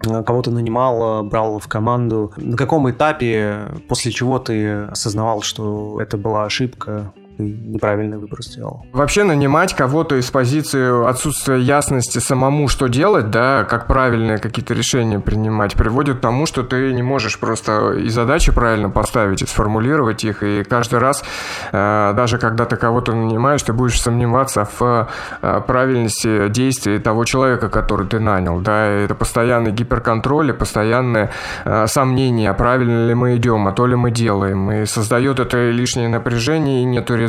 э, 0.08 0.24
кого-то 0.24 0.50
нанимал, 0.50 1.24
брал 1.24 1.60
в 1.60 1.68
команду, 1.68 2.34
на 2.38 2.58
каком 2.58 2.90
этапе, 2.90 3.68
после 3.88 4.12
чего 4.12 4.40
ты 4.40 4.88
осознавал, 4.92 5.44
что 5.44 6.02
это 6.02 6.18
была 6.18 6.46
ошибка, 6.46 7.14
ты 7.38 7.44
неправильный 7.44 8.18
выбор 8.18 8.42
сделал. 8.42 8.86
Вообще 8.92 9.24
нанимать 9.24 9.76
кого-то 9.76 10.16
из 10.16 10.30
позиции 10.32 11.08
отсутствия 11.08 11.60
ясности 11.60 12.20
самому, 12.20 12.68
что 12.68 12.88
делать, 12.88 13.30
да, 13.30 13.64
как 13.64 13.88
правильные 13.88 14.38
какие-то 14.38 14.74
решения 14.74 15.20
принимать, 15.20 15.76
приводит 15.76 16.18
к 16.18 16.22
тому, 16.22 16.46
что 16.46 16.64
ты 16.64 16.94
не 16.94 17.04
можешь 17.04 17.40
просто 17.40 17.94
и 17.94 18.10
задачи 18.10 18.52
правильно 18.52 18.90
поставить, 18.90 19.42
и 19.42 19.46
сформулировать 19.46 20.24
их, 20.24 20.44
и 20.44 20.64
каждый 20.64 21.00
раз, 21.00 21.24
э, 21.72 22.14
даже 22.16 22.38
когда 22.38 22.66
ты 22.66 22.76
кого-то 22.76 23.14
нанимаешь, 23.14 23.62
ты 23.62 23.74
будешь 23.74 24.02
сомневаться 24.02 24.68
в 24.80 25.10
э, 25.42 25.62
правильности 25.68 26.50
действий 26.50 27.00
того 27.00 27.26
человека, 27.26 27.70
который 27.70 28.08
ты 28.08 28.20
нанял, 28.20 28.60
да, 28.60 28.86
это 28.86 29.16
постоянный 29.16 29.72
гиперконтроль 29.72 30.50
и 30.50 30.54
постоянное 30.54 31.32
э, 31.66 31.88
сомнение, 31.88 32.54
правильно 32.54 33.08
ли 33.08 33.14
мы 33.14 33.36
идем, 33.36 33.68
а 33.68 33.72
то 33.72 33.86
ли 33.86 33.96
мы 33.96 34.12
делаем, 34.12 34.72
и 34.72 34.86
создает 34.86 35.40
это 35.40 35.70
лишнее 35.70 36.10
напряжение, 36.10 36.82
и 36.82 36.86
нету 36.86 37.16
результата, 37.16 37.27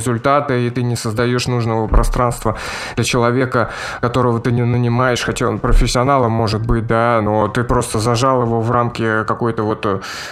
и 0.58 0.70
ты 0.70 0.82
не 0.82 0.96
создаешь 0.96 1.46
нужного 1.46 1.86
пространства 1.86 2.56
для 2.96 3.04
человека, 3.04 3.70
которого 4.00 4.40
ты 4.40 4.52
не 4.52 4.64
нанимаешь, 4.64 5.22
хотя 5.22 5.48
он 5.48 5.58
профессионалом 5.58 6.32
может 6.32 6.66
быть, 6.66 6.86
да, 6.86 7.20
но 7.22 7.48
ты 7.48 7.64
просто 7.64 7.98
зажал 7.98 8.42
его 8.42 8.60
в 8.60 8.70
рамки 8.70 9.24
какой-то 9.24 9.62
вот 9.62 9.86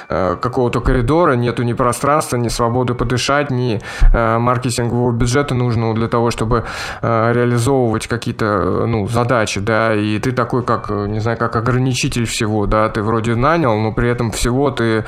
э, 0.08 0.36
какого-то 0.40 0.80
коридора, 0.80 1.32
нету 1.32 1.62
ни 1.62 1.72
пространства, 1.72 2.36
ни 2.36 2.48
свободы 2.48 2.94
подышать, 2.94 3.50
ни 3.50 3.80
э, 4.12 4.38
маркетингового 4.38 5.12
бюджета 5.12 5.54
нужного 5.54 5.94
для 5.94 6.08
того, 6.08 6.30
чтобы 6.30 6.64
э, 7.02 7.32
реализовывать 7.32 8.06
какие-то 8.06 8.86
ну, 8.86 9.08
задачи, 9.08 9.60
да, 9.60 9.94
и 9.94 10.18
ты 10.18 10.32
такой, 10.32 10.62
как, 10.62 10.90
не 10.90 11.20
знаю, 11.20 11.38
как 11.38 11.56
ограничитель 11.56 12.24
всего, 12.26 12.66
да, 12.66 12.88
ты 12.88 13.02
вроде 13.02 13.34
нанял, 13.34 13.76
но 13.78 13.92
при 13.92 14.08
этом 14.08 14.30
всего 14.30 14.70
ты 14.70 15.04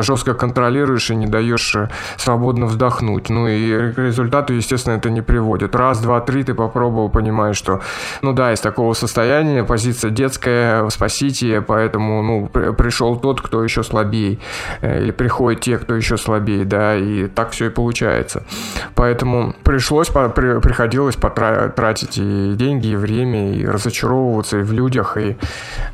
жестко 0.00 0.34
контролируешь 0.34 1.10
и 1.10 1.14
не 1.16 1.26
даешь 1.26 1.76
свободно 2.16 2.66
вздохнуть. 2.66 3.28
Ну 3.30 3.48
и 3.48 3.92
результату, 4.06 4.54
естественно, 4.54 4.94
это 4.94 5.10
не 5.10 5.22
приводит. 5.22 5.74
Раз, 5.74 6.00
два, 6.00 6.20
три 6.20 6.44
ты 6.44 6.54
попробовал, 6.54 7.08
понимаешь, 7.08 7.56
что, 7.56 7.80
ну 8.22 8.32
да, 8.32 8.52
из 8.52 8.60
такого 8.60 8.92
состояния 8.94 9.64
позиция 9.64 10.10
детская, 10.10 10.88
спасите, 10.90 11.60
поэтому, 11.60 12.22
ну, 12.22 12.46
пришел 12.48 13.16
тот, 13.16 13.40
кто 13.40 13.62
еще 13.62 13.82
слабее, 13.82 14.38
э, 14.80 15.02
или 15.02 15.10
приходят 15.10 15.60
те, 15.60 15.78
кто 15.78 15.94
еще 15.94 16.16
слабее, 16.16 16.64
да, 16.64 16.96
и 16.96 17.26
так 17.26 17.50
все 17.50 17.66
и 17.66 17.70
получается. 17.70 18.44
Поэтому 18.94 19.54
пришлось, 19.62 20.08
при, 20.08 20.60
приходилось 20.60 21.16
потратить 21.16 22.18
и 22.18 22.54
деньги, 22.54 22.88
и 22.88 22.96
время, 22.96 23.52
и 23.52 23.66
разочаровываться 23.66 24.58
и 24.58 24.62
в 24.62 24.72
людях, 24.72 25.16
и 25.16 25.36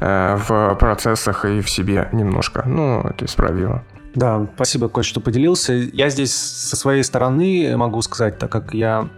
э, 0.01 0.37
в 0.49 0.75
процессах, 0.75 1.45
и 1.45 1.61
в 1.61 1.71
себе 1.71 2.09
немножко. 2.13 2.63
Ну, 2.67 3.01
это 3.01 3.25
исправимо. 3.25 3.83
Да, 4.15 4.47
спасибо, 4.55 4.89
Кость, 4.89 5.09
что 5.09 5.21
поделился. 5.21 5.73
Я 5.73 6.09
здесь 6.09 6.33
со 6.33 6.77
своей 6.77 7.03
стороны 7.03 7.77
могу 7.77 8.01
сказать, 8.03 8.39
так 8.39 8.51
как 8.51 8.75
я 8.75 9.09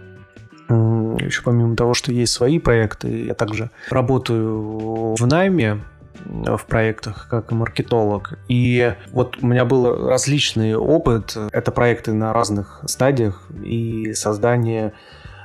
еще 0.69 1.43
помимо 1.43 1.75
того, 1.75 1.93
что 1.93 2.11
есть 2.11 2.33
свои 2.33 2.59
проекты, 2.59 3.25
я 3.25 3.33
также 3.33 3.69
работаю 3.89 5.15
в 5.15 5.25
найме, 5.25 5.81
в 6.25 6.65
проектах 6.65 7.27
как 7.29 7.51
маркетолог. 7.51 8.37
И 8.47 8.93
вот 9.11 9.37
у 9.41 9.47
меня 9.47 9.65
был 9.65 10.09
различный 10.09 10.75
опыт. 10.75 11.37
Это 11.51 11.71
проекты 11.71 12.13
на 12.13 12.33
разных 12.33 12.81
стадиях 12.85 13.47
и 13.63 14.13
создание 14.13 14.87
Э, 14.87 14.91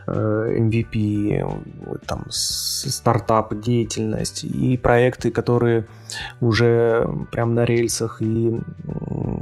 MVP, 0.06 2.00
там, 2.06 2.26
стартап, 2.30 3.54
деятельность 3.60 4.44
и 4.44 4.76
проекты, 4.76 5.30
которые 5.30 5.86
уже 6.40 7.08
прям 7.30 7.54
на 7.54 7.64
рельсах 7.64 8.20
и 8.20 8.58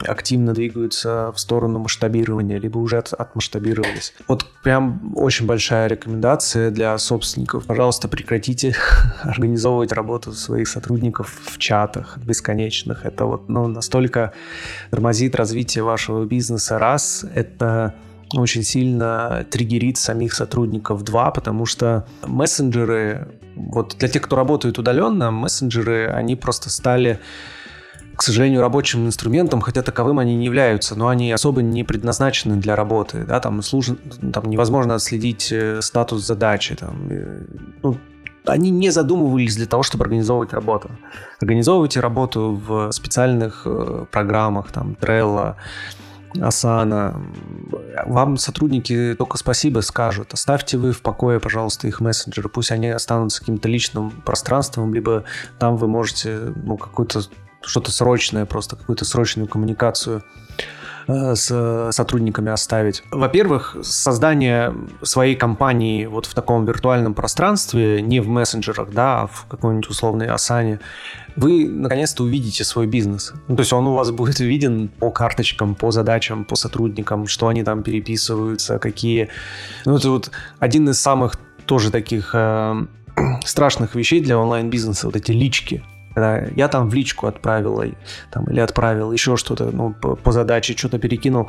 активно 0.06 0.52
двигаются 0.52 1.32
в 1.32 1.40
сторону 1.40 1.78
масштабирования, 1.78 2.58
либо 2.58 2.78
уже 2.78 2.98
от, 2.98 3.12
отмасштабировались. 3.12 4.14
Вот 4.28 4.46
прям 4.62 5.12
очень 5.16 5.46
большая 5.46 5.88
рекомендация 5.88 6.70
для 6.70 6.96
собственников. 6.98 7.66
Пожалуйста, 7.66 8.08
прекратите 8.08 8.74
организовывать 9.22 9.92
работу 9.92 10.32
своих 10.32 10.68
сотрудников 10.68 11.40
в 11.44 11.58
чатах 11.58 12.18
бесконечных. 12.18 13.04
Это 13.04 13.24
вот 13.24 13.48
ну, 13.48 13.66
настолько 13.66 14.32
тормозит 14.90 15.34
развитие 15.34 15.84
вашего 15.84 16.24
бизнеса. 16.24 16.78
Раз, 16.78 17.24
это 17.34 17.94
очень 18.34 18.62
сильно 18.62 19.44
триггерит 19.50 19.96
самих 19.96 20.34
сотрудников 20.34 21.02
2, 21.02 21.30
потому 21.30 21.66
что 21.66 22.06
мессенджеры, 22.26 23.28
вот 23.56 23.96
для 23.98 24.08
тех, 24.08 24.22
кто 24.22 24.36
работает 24.36 24.78
удаленно, 24.78 25.30
мессенджеры, 25.30 26.08
они 26.08 26.36
просто 26.36 26.70
стали 26.70 27.20
к 28.16 28.22
сожалению, 28.22 28.60
рабочим 28.60 29.06
инструментом, 29.06 29.62
хотя 29.62 29.80
таковым 29.80 30.18
они 30.18 30.36
не 30.36 30.44
являются, 30.44 30.94
но 30.94 31.08
они 31.08 31.32
особо 31.32 31.62
не 31.62 31.84
предназначены 31.84 32.56
для 32.56 32.76
работы. 32.76 33.24
Да, 33.24 33.40
там, 33.40 33.62
служ... 33.62 33.92
там 34.34 34.44
невозможно 34.50 34.94
отследить 34.94 35.50
э, 35.50 35.80
статус 35.80 36.26
задачи. 36.26 36.74
Там, 36.74 37.08
э, 37.08 37.40
ну, 37.82 37.96
они 38.44 38.68
не 38.68 38.90
задумывались 38.90 39.56
для 39.56 39.64
того, 39.64 39.82
чтобы 39.82 40.04
организовывать 40.04 40.52
работу. 40.52 40.90
Организовывайте 41.40 42.00
работу 42.00 42.60
в 42.66 42.92
специальных 42.92 43.62
э, 43.64 44.04
программах, 44.10 44.70
там, 44.70 44.98
Trello, 45.00 45.54
Асана. 46.40 47.20
Вам 48.06 48.36
сотрудники 48.36 49.14
только 49.18 49.36
спасибо 49.38 49.80
скажут. 49.80 50.32
Оставьте 50.32 50.76
вы 50.76 50.92
в 50.92 51.00
покое, 51.00 51.40
пожалуйста, 51.40 51.88
их 51.88 52.00
мессенджеры. 52.00 52.48
Пусть 52.48 52.70
они 52.70 52.88
останутся 52.88 53.40
каким-то 53.40 53.68
личным 53.68 54.10
пространством, 54.10 54.94
либо 54.94 55.24
там 55.58 55.76
вы 55.76 55.88
можете 55.88 56.38
ну, 56.54 56.76
какую-то 56.76 57.22
что-то 57.62 57.90
срочное, 57.90 58.46
просто 58.46 58.76
какую-то 58.76 59.04
срочную 59.04 59.48
коммуникацию 59.48 60.22
с 61.06 61.90
сотрудниками 61.92 62.50
оставить. 62.50 63.02
Во-первых, 63.10 63.76
создание 63.82 64.74
своей 65.02 65.36
компании 65.36 66.06
вот 66.06 66.26
в 66.26 66.34
таком 66.34 66.64
виртуальном 66.64 67.14
пространстве, 67.14 68.02
не 68.02 68.20
в 68.20 68.28
мессенджерах, 68.28 68.90
да, 68.92 69.22
а 69.22 69.26
в 69.26 69.46
какой-нибудь 69.48 69.88
условной 69.88 70.28
Асане, 70.28 70.80
вы 71.36 71.68
наконец-то 71.68 72.24
увидите 72.24 72.64
свой 72.64 72.86
бизнес. 72.86 73.32
Ну, 73.48 73.56
то 73.56 73.60
есть 73.60 73.72
он 73.72 73.86
у 73.86 73.94
вас 73.94 74.10
будет 74.10 74.40
виден 74.40 74.88
по 74.88 75.10
карточкам, 75.10 75.74
по 75.74 75.90
задачам, 75.90 76.44
по 76.44 76.56
сотрудникам, 76.56 77.26
что 77.26 77.48
они 77.48 77.62
там 77.62 77.82
переписываются, 77.82 78.78
какие... 78.78 79.28
Ну, 79.84 79.96
это 79.96 80.10
вот 80.10 80.30
один 80.58 80.88
из 80.88 81.00
самых 81.00 81.38
тоже 81.66 81.90
таких 81.90 82.30
э, 82.34 82.86
страшных 83.44 83.94
вещей 83.94 84.20
для 84.20 84.38
онлайн-бизнеса, 84.38 85.06
вот 85.06 85.16
эти 85.16 85.32
лички. 85.32 85.82
Я 86.16 86.68
там 86.68 86.88
в 86.88 86.94
личку 86.94 87.26
отправил 87.26 87.82
там, 88.30 88.44
или 88.50 88.60
отправил 88.60 89.12
еще 89.12 89.36
что-то 89.36 89.70
ну, 89.72 89.92
по, 89.92 90.16
по 90.16 90.32
задаче, 90.32 90.76
что-то 90.76 90.98
перекинул. 90.98 91.48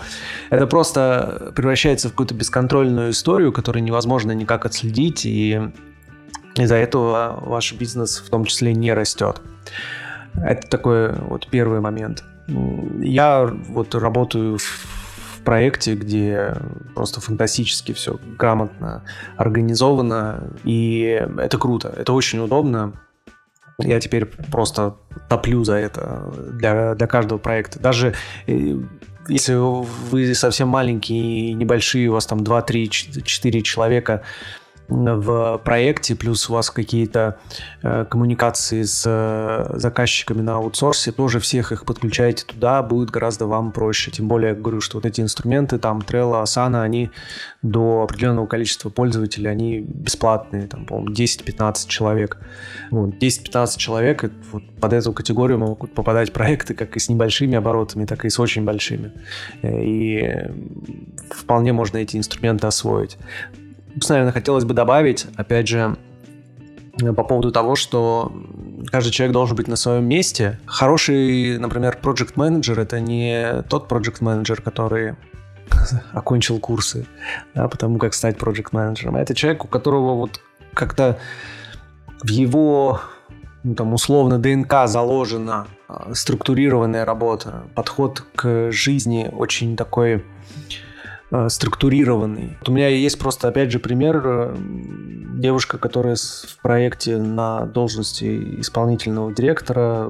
Это 0.50 0.68
просто 0.68 1.52
превращается 1.56 2.08
в 2.08 2.12
какую-то 2.12 2.36
бесконтрольную 2.36 3.12
историю, 3.12 3.52
которую 3.52 3.84
невозможно 3.84 4.32
никак 4.34 4.66
отследить, 4.66 5.26
и 5.26 5.60
из-за 6.56 6.76
этого 6.76 7.40
ваш 7.42 7.74
бизнес 7.74 8.20
в 8.20 8.30
том 8.30 8.46
числе 8.46 8.74
не 8.74 8.94
растет. 8.94 9.42
Это 10.36 10.68
такой 10.68 11.12
вот 11.14 11.48
первый 11.48 11.80
момент. 11.80 12.24
Я 12.48 13.50
вот 13.70 13.96
работаю 13.96 14.58
в 14.58 15.42
проекте, 15.44 15.96
где 15.96 16.56
просто 16.94 17.20
фантастически 17.20 17.94
все 17.94 18.20
грамотно 18.38 19.04
организовано, 19.38 20.44
и 20.64 21.26
это 21.38 21.58
круто, 21.58 21.94
это 21.98 22.14
очень 22.14 22.40
удобно. 22.40 22.94
Я 23.84 24.00
теперь 24.00 24.26
просто 24.26 24.96
топлю 25.30 25.64
за 25.64 25.76
это 25.76 26.34
для, 26.54 26.96
для 26.96 27.08
каждого 27.08 27.38
проекта. 27.38 27.80
Даже 27.80 28.14
э, 28.48 28.78
если 29.28 29.54
вы 29.54 30.34
совсем 30.36 30.68
маленькие, 30.68 31.54
небольшие, 31.54 32.10
у 32.10 32.14
вас 32.14 32.26
там 32.26 32.44
2, 32.44 32.62
3, 32.62 32.90
4 32.90 33.62
человека, 33.62 34.24
в 34.92 35.62
проекте, 35.64 36.16
плюс 36.16 36.50
у 36.50 36.54
вас 36.54 36.70
какие-то 36.70 37.38
э, 37.82 38.06
коммуникации 38.10 38.84
с 38.84 39.04
э, 39.08 39.78
заказчиками 39.78 40.42
на 40.42 40.56
аутсорсе, 40.56 41.12
тоже 41.12 41.40
всех 41.40 41.72
их 41.72 41.86
подключаете 41.86 42.46
туда, 42.46 42.84
будет 42.84 43.10
гораздо 43.10 43.48
вам 43.48 43.72
проще. 43.72 44.12
Тем 44.12 44.28
более, 44.28 44.50
я 44.50 44.56
говорю, 44.56 44.82
что 44.82 44.98
вот 44.98 45.06
эти 45.06 45.22
инструменты, 45.22 45.78
там, 45.78 46.00
Trello, 46.00 46.44
Asana, 46.44 46.82
они 46.82 47.10
до 47.62 48.04
определенного 48.04 48.48
количества 48.48 48.90
пользователей, 48.90 49.50
они 49.50 49.80
бесплатные, 49.80 50.68
там, 50.68 50.86
по-моему, 50.86 51.14
10-15 51.14 51.88
человек. 51.88 52.38
Вот, 52.92 53.16
10-15 53.16 53.78
человек, 53.78 54.32
вот 54.52 54.64
под 54.80 54.94
эту 54.94 55.14
категорию 55.14 55.58
могут 55.60 55.94
попадать 55.94 56.34
проекты 56.34 56.74
как 56.74 56.98
и 56.98 57.00
с 57.00 57.08
небольшими 57.08 57.56
оборотами, 57.56 58.06
так 58.06 58.26
и 58.26 58.30
с 58.30 58.40
очень 58.40 58.66
большими. 58.66 59.14
Э, 59.62 59.82
и 59.82 60.52
вполне 61.30 61.72
можно 61.72 61.98
эти 61.98 62.18
инструменты 62.18 62.68
освоить 62.68 63.18
наверное, 64.10 64.34
хотелось 64.34 64.66
бы 64.66 64.74
добавить, 64.74 65.28
опять 65.36 65.68
же, 65.68 65.96
по 66.98 67.24
поводу 67.24 67.52
того, 67.52 67.76
что 67.76 68.32
каждый 68.92 69.12
человек 69.12 69.34
должен 69.34 69.56
быть 69.56 69.68
на 69.68 69.76
своем 69.76 70.06
месте. 70.06 70.60
Хороший, 70.66 71.58
например, 71.58 71.98
project 72.02 72.34
менеджер 72.36 72.80
это 72.80 73.00
не 73.00 73.64
тот 73.70 73.90
project 73.92 74.18
менеджер 74.22 74.62
который 74.62 75.16
окончил 76.14 76.60
курсы, 76.60 77.06
да, 77.56 77.68
потому 77.68 77.98
как 77.98 78.14
стать 78.14 78.38
project 78.38 78.70
менеджером 78.72 79.16
а 79.16 79.22
Это 79.22 79.34
человек, 79.34 79.66
у 79.66 79.68
которого 79.68 80.16
вот 80.16 80.42
как-то 80.74 81.18
в 82.22 82.28
его 82.28 83.02
ну, 83.64 83.76
там 83.76 83.94
условно 83.94 84.38
ДНК 84.38 84.88
заложена 84.88 85.68
а, 85.88 86.14
структурированная 86.14 87.06
работа, 87.06 87.64
подход 87.76 88.24
к 88.36 88.72
жизни 88.72 89.30
очень 89.32 89.78
такой 89.78 90.24
Э, 90.64 90.91
структурированный. 91.50 92.58
Вот 92.60 92.70
у 92.70 92.74
меня 92.74 92.88
есть 92.90 93.18
просто, 93.18 93.48
опять 93.48 93.72
же, 93.72 93.80
пример. 93.80 94.22
Э, 94.26 94.56
девушка, 95.42 95.78
которая 95.78 96.16
в 96.16 96.58
проекте 96.62 97.18
на 97.18 97.66
должности 97.66 98.60
исполнительного 98.60 99.34
директора, 99.34 100.08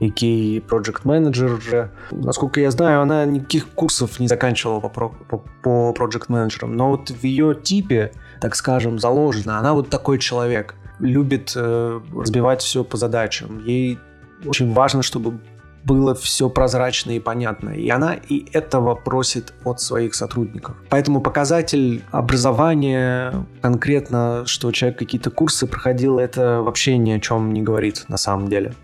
и 0.00 0.62
project 0.68 1.02
manager. 1.04 1.88
Насколько 2.10 2.60
я 2.60 2.70
знаю, 2.70 3.02
она 3.02 3.24
никаких 3.24 3.68
курсов 3.68 4.20
не 4.20 4.28
заканчивала 4.28 4.80
по, 4.80 5.08
по, 5.08 5.38
по 5.62 5.94
project 5.96 6.24
менеджерам, 6.28 6.76
но 6.76 6.90
вот 6.90 7.10
в 7.10 7.24
ее 7.24 7.54
типе, 7.54 8.12
так 8.40 8.54
скажем, 8.54 8.98
заложено, 8.98 9.58
она 9.58 9.74
вот 9.74 9.90
такой 9.90 10.18
человек, 10.18 10.74
любит 10.98 11.52
э, 11.56 12.00
разбивать 12.14 12.62
все 12.62 12.84
по 12.84 12.96
задачам. 12.96 13.64
Ей 13.64 13.98
очень 14.44 14.72
важно, 14.72 15.02
чтобы 15.02 15.38
было 15.84 16.14
все 16.14 16.48
прозрачно 16.48 17.12
и 17.12 17.20
понятно. 17.20 17.70
И 17.70 17.88
она 17.88 18.14
и 18.14 18.46
этого 18.52 18.94
просит 18.94 19.52
от 19.64 19.80
своих 19.80 20.14
сотрудников. 20.14 20.76
Поэтому 20.88 21.20
показатель 21.20 22.02
образования, 22.10 23.46
конкретно, 23.60 24.44
что 24.46 24.70
человек 24.72 24.98
какие-то 24.98 25.30
курсы 25.30 25.66
проходил, 25.66 26.18
это 26.18 26.62
вообще 26.62 26.96
ни 26.98 27.10
о 27.10 27.20
чем 27.20 27.52
не 27.52 27.62
говорит 27.62 28.04
на 28.08 28.16
самом 28.16 28.48
деле. 28.48 28.74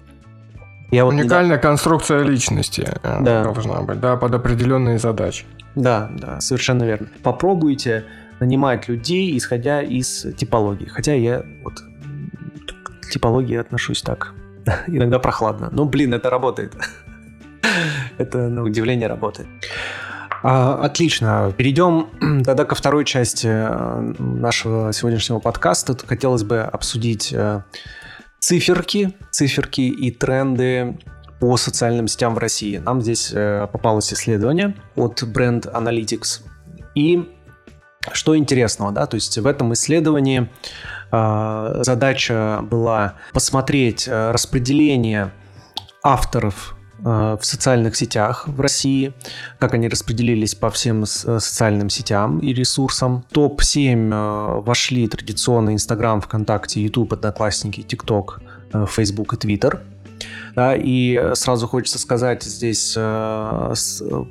Я 0.91 1.05
вот 1.05 1.13
Уникальная 1.13 1.57
недавно... 1.57 1.59
конструкция 1.59 2.23
личности 2.23 2.89
э, 3.03 3.19
да. 3.21 3.45
должна 3.45 3.83
быть, 3.83 4.01
да, 4.01 4.17
под 4.17 4.35
определенные 4.35 4.99
задачи. 4.99 5.45
Да, 5.75 6.11
да, 6.19 6.41
совершенно 6.41 6.85
верно. 6.85 7.09
Попробуйте 7.23 8.05
нанимать 8.41 8.89
людей, 8.89 9.37
исходя 9.37 9.83
из 9.83 10.27
типологии. 10.37 10.87
Хотя 10.87 11.13
я 11.13 11.45
вот 11.63 11.75
к 13.03 13.11
типологии 13.11 13.57
отношусь 13.57 14.01
так 14.03 14.35
иногда 14.87 15.19
прохладно. 15.19 15.69
Но, 15.73 15.85
блин, 15.85 16.15
это 16.15 16.31
работает. 16.31 16.75
это, 18.19 18.49
на 18.49 18.63
удивление, 18.63 19.09
работает. 19.09 19.49
А, 20.43 20.81
отлично. 20.83 21.53
Перейдем 21.57 22.09
тогда 22.45 22.65
ко 22.65 22.75
второй 22.75 23.05
части 23.05 23.49
э, 23.49 24.15
нашего 24.19 24.93
сегодняшнего 24.93 25.41
подкаста. 25.41 25.95
Тут 25.95 26.09
хотелось 26.09 26.45
бы 26.45 26.61
обсудить 26.61 27.33
э, 27.33 27.63
циферки, 28.39 29.15
циферки 29.31 29.81
и 29.81 30.11
тренды 30.11 30.97
по 31.41 31.57
социальным 31.57 32.09
сетям 32.09 32.35
в 32.35 32.39
России. 32.39 32.79
Нам 32.79 33.03
здесь 33.03 33.33
э, 33.35 33.67
попалось 33.73 34.13
исследование 34.13 34.77
от 34.95 35.23
Brand 35.23 35.73
Analytics. 35.73 36.43
И 36.95 37.29
что 38.13 38.37
интересного, 38.37 38.93
да, 38.93 39.07
то 39.07 39.17
есть 39.17 39.37
в 39.39 39.47
этом 39.47 39.73
исследовании 39.73 40.49
задача 41.11 42.61
была 42.63 43.15
посмотреть 43.33 44.07
э, 44.07 44.31
распределение 44.31 45.33
авторов 46.03 46.77
э, 46.99 47.37
в 47.41 47.45
социальных 47.45 47.97
сетях 47.97 48.47
в 48.47 48.61
России, 48.61 49.13
как 49.59 49.75
они 49.75 49.89
распределились 49.89 50.55
по 50.55 50.71
всем 50.71 51.07
социальным 51.07 51.91
сетям 51.91 52.39
и 52.41 52.53
ресурсам. 52.53 53.25
Топ-7 53.33 54.61
вошли 54.63 55.09
традиционно 55.09 55.75
Инстаграм, 55.75 56.21
ВКонтакте, 56.21 56.83
Ютуб, 56.83 57.13
Одноклассники, 57.13 57.83
ТикТок, 57.83 58.41
Фейсбук 58.73 59.35
и 59.35 59.37
Твиттер– 59.37 59.83
да, 60.55 60.75
и 60.77 61.35
сразу 61.35 61.67
хочется 61.67 61.99
сказать 61.99 62.43
здесь 62.43 62.95
э, 62.97 63.75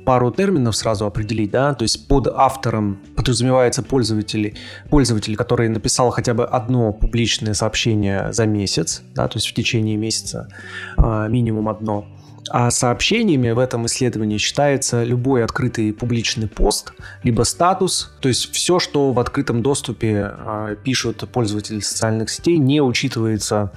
пару 0.04 0.30
терминов 0.30 0.76
сразу 0.76 1.06
определить, 1.06 1.50
да, 1.50 1.74
то 1.74 1.82
есть 1.82 2.08
под 2.08 2.28
автором 2.28 2.98
подразумевается 3.16 3.82
пользователи, 3.82 4.54
пользователь, 4.90 5.36
который 5.36 5.68
написал 5.68 6.10
хотя 6.10 6.34
бы 6.34 6.44
одно 6.44 6.92
публичное 6.92 7.54
сообщение 7.54 8.32
за 8.32 8.46
месяц, 8.46 9.02
да, 9.14 9.28
то 9.28 9.36
есть 9.36 9.48
в 9.48 9.54
течение 9.54 9.96
месяца 9.96 10.48
э, 10.96 11.26
минимум 11.28 11.68
одно. 11.68 12.06
А 12.50 12.70
сообщениями 12.70 13.50
в 13.50 13.58
этом 13.58 13.86
исследовании 13.86 14.38
считается 14.38 15.04
любой 15.04 15.44
открытый 15.44 15.92
публичный 15.92 16.48
пост, 16.48 16.92
либо 17.22 17.42
статус, 17.42 18.12
то 18.20 18.28
есть 18.28 18.52
все, 18.52 18.78
что 18.78 19.12
в 19.12 19.18
открытом 19.18 19.62
доступе 19.62 20.32
э, 20.32 20.76
пишут 20.82 21.28
пользователи 21.30 21.80
социальных 21.80 22.30
сетей, 22.30 22.58
не 22.58 22.80
учитывается 22.80 23.72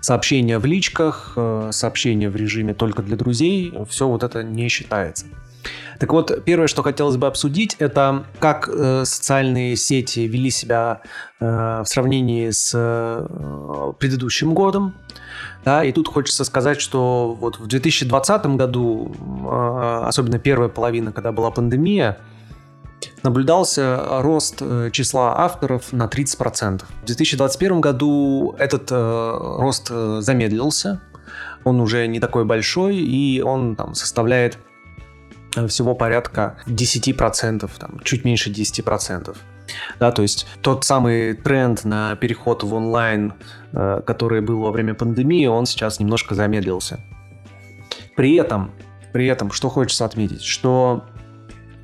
сообщения 0.00 0.58
в 0.58 0.64
личках, 0.64 1.34
э, 1.36 1.70
сообщения 1.72 2.28
в 2.28 2.36
режиме 2.36 2.74
только 2.74 3.02
для 3.02 3.16
друзей, 3.16 3.72
все 3.88 4.08
вот 4.08 4.22
это 4.22 4.42
не 4.42 4.68
считается. 4.68 5.26
Так 5.98 6.12
вот, 6.12 6.44
первое, 6.44 6.66
что 6.66 6.82
хотелось 6.82 7.16
бы 7.16 7.28
обсудить, 7.28 7.76
это 7.78 8.24
как 8.40 8.68
э, 8.68 9.04
социальные 9.04 9.76
сети 9.76 10.26
вели 10.26 10.50
себя 10.50 11.00
э, 11.38 11.82
в 11.84 11.84
сравнении 11.86 12.50
с 12.50 12.72
э, 12.74 13.92
предыдущим 13.98 14.52
годом. 14.52 14.94
Да, 15.64 15.84
и 15.84 15.92
тут 15.92 16.08
хочется 16.08 16.44
сказать, 16.44 16.80
что 16.80 17.36
вот 17.38 17.60
в 17.60 17.68
2020 17.68 18.46
году, 18.56 19.14
э, 19.14 20.06
особенно 20.08 20.40
первая 20.40 20.68
половина, 20.68 21.12
когда 21.12 21.30
была 21.30 21.52
пандемия, 21.52 22.18
наблюдался 23.22 24.20
рост 24.20 24.58
э, 24.60 24.90
числа 24.92 25.38
авторов 25.38 25.92
на 25.92 26.06
30%. 26.06 26.82
В 27.02 27.04
2021 27.04 27.80
году 27.80 28.54
этот 28.58 28.90
э, 28.90 29.56
рост 29.58 29.88
э, 29.90 30.18
замедлился, 30.20 31.00
он 31.64 31.80
уже 31.80 32.06
не 32.06 32.20
такой 32.20 32.44
большой, 32.44 32.96
и 32.96 33.40
он 33.40 33.76
там, 33.76 33.94
составляет 33.94 34.58
всего 35.68 35.94
порядка 35.94 36.56
10%, 36.66 37.70
там, 37.78 38.00
чуть 38.04 38.24
меньше 38.24 38.50
10%. 38.50 39.36
Да, 40.00 40.10
то 40.10 40.22
есть 40.22 40.46
тот 40.60 40.84
самый 40.84 41.34
тренд 41.34 41.84
на 41.84 42.16
переход 42.16 42.62
в 42.62 42.74
онлайн, 42.74 43.34
который 43.72 44.40
был 44.40 44.60
во 44.60 44.72
время 44.72 44.94
пандемии, 44.94 45.46
он 45.46 45.66
сейчас 45.66 46.00
немножко 46.00 46.34
замедлился. 46.34 47.00
При 48.16 48.34
этом 48.34 48.72
при 49.12 49.26
этом, 49.26 49.50
что 49.52 49.68
хочется 49.68 50.04
отметить, 50.04 50.42
что 50.42 51.04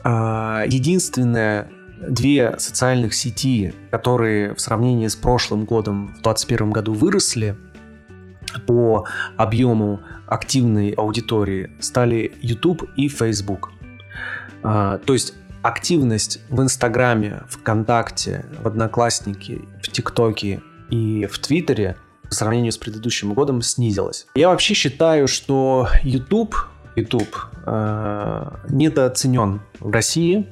единственное 0.04 1.68
две 2.00 2.58
социальных 2.58 3.14
сети, 3.14 3.74
которые 3.90 4.54
в 4.54 4.60
сравнении 4.60 5.08
с 5.08 5.16
прошлым 5.16 5.64
годом, 5.64 6.08
в 6.08 6.22
2021 6.22 6.70
году 6.70 6.92
выросли 6.92 7.56
по 8.66 9.06
объему 9.36 10.00
активной 10.26 10.90
аудитории, 10.90 11.70
стали 11.80 12.32
YouTube 12.40 12.88
и 12.96 13.08
Facebook. 13.08 13.70
А, 14.62 14.98
то 14.98 15.12
есть 15.12 15.34
активность 15.62 16.40
в 16.48 16.60
Инстаграме, 16.62 17.42
ВКонтакте, 17.48 18.46
в 18.62 18.66
Однокласснике, 18.66 19.60
в 19.82 19.88
ТикТоке 19.88 20.62
и 20.90 21.26
в 21.26 21.38
Твиттере 21.38 21.96
по 22.28 22.34
сравнению 22.34 22.72
с 22.72 22.78
предыдущим 22.78 23.32
годом 23.32 23.62
снизилась. 23.62 24.26
Я 24.34 24.48
вообще 24.48 24.74
считаю, 24.74 25.28
что 25.28 25.88
YouTube, 26.02 26.54
YouTube 26.98 27.36
э, 27.66 28.50
недооценен 28.68 29.60
в 29.80 29.90
России. 29.90 30.46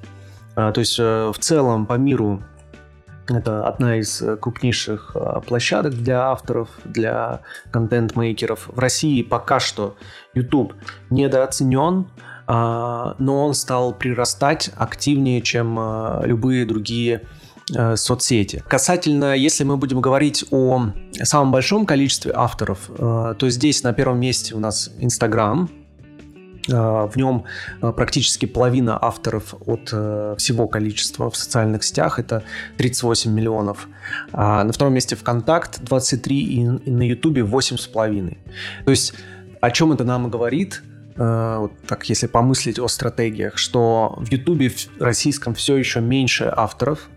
Э, 0.56 0.72
то 0.72 0.80
есть 0.80 0.98
э, 0.98 1.32
в 1.34 1.38
целом 1.38 1.86
по 1.86 1.94
миру 1.94 2.42
это 3.28 3.66
одна 3.66 3.96
из 3.96 4.22
крупнейших 4.40 5.16
площадок 5.48 5.94
для 5.94 6.30
авторов, 6.30 6.68
для 6.84 7.40
контент-мейкеров. 7.72 8.68
В 8.68 8.78
России 8.78 9.22
пока 9.22 9.58
что 9.58 9.96
YouTube 10.34 10.74
недооценен. 11.10 12.06
Но 12.46 13.14
он 13.18 13.54
стал 13.54 13.92
прирастать 13.92 14.70
активнее, 14.76 15.42
чем 15.42 15.76
любые 16.22 16.64
другие 16.64 17.22
соцсети. 17.96 18.62
Касательно, 18.68 19.34
если 19.34 19.64
мы 19.64 19.76
будем 19.76 20.00
говорить 20.00 20.44
о 20.52 20.92
самом 21.24 21.50
большом 21.50 21.84
количестве 21.84 22.30
авторов, 22.32 22.88
то 22.96 23.50
здесь 23.50 23.82
на 23.82 23.92
первом 23.92 24.20
месте 24.20 24.54
у 24.54 24.60
нас 24.60 24.92
Инстаграм, 25.00 25.68
в 26.68 27.12
нем 27.16 27.44
практически 27.80 28.46
половина 28.46 28.98
авторов 29.00 29.54
от 29.66 29.88
всего 30.38 30.68
количества 30.68 31.30
в 31.30 31.36
социальных 31.36 31.84
сетях, 31.84 32.18
это 32.18 32.42
38 32.78 33.32
миллионов. 33.32 33.88
на 34.32 34.70
втором 34.72 34.94
месте 34.94 35.16
ВКонтакт 35.16 35.80
23 35.82 36.42
и 36.42 36.64
на 36.64 37.02
Ютубе 37.02 37.42
8,5. 37.42 38.36
То 38.84 38.90
есть 38.90 39.14
о 39.60 39.70
чем 39.70 39.92
это 39.92 40.04
нам 40.04 40.30
говорит? 40.30 40.82
Э, 41.16 41.56
вот 41.58 41.72
так 41.86 42.08
если 42.08 42.26
помыслить 42.26 42.78
о 42.78 42.88
стратегиях, 42.88 43.56
что 43.58 44.14
в 44.18 44.30
Ютубе 44.30 44.70
российском 45.00 45.54
все 45.54 45.76
еще 45.76 46.00
меньше 46.00 46.52
авторов, 46.54 47.08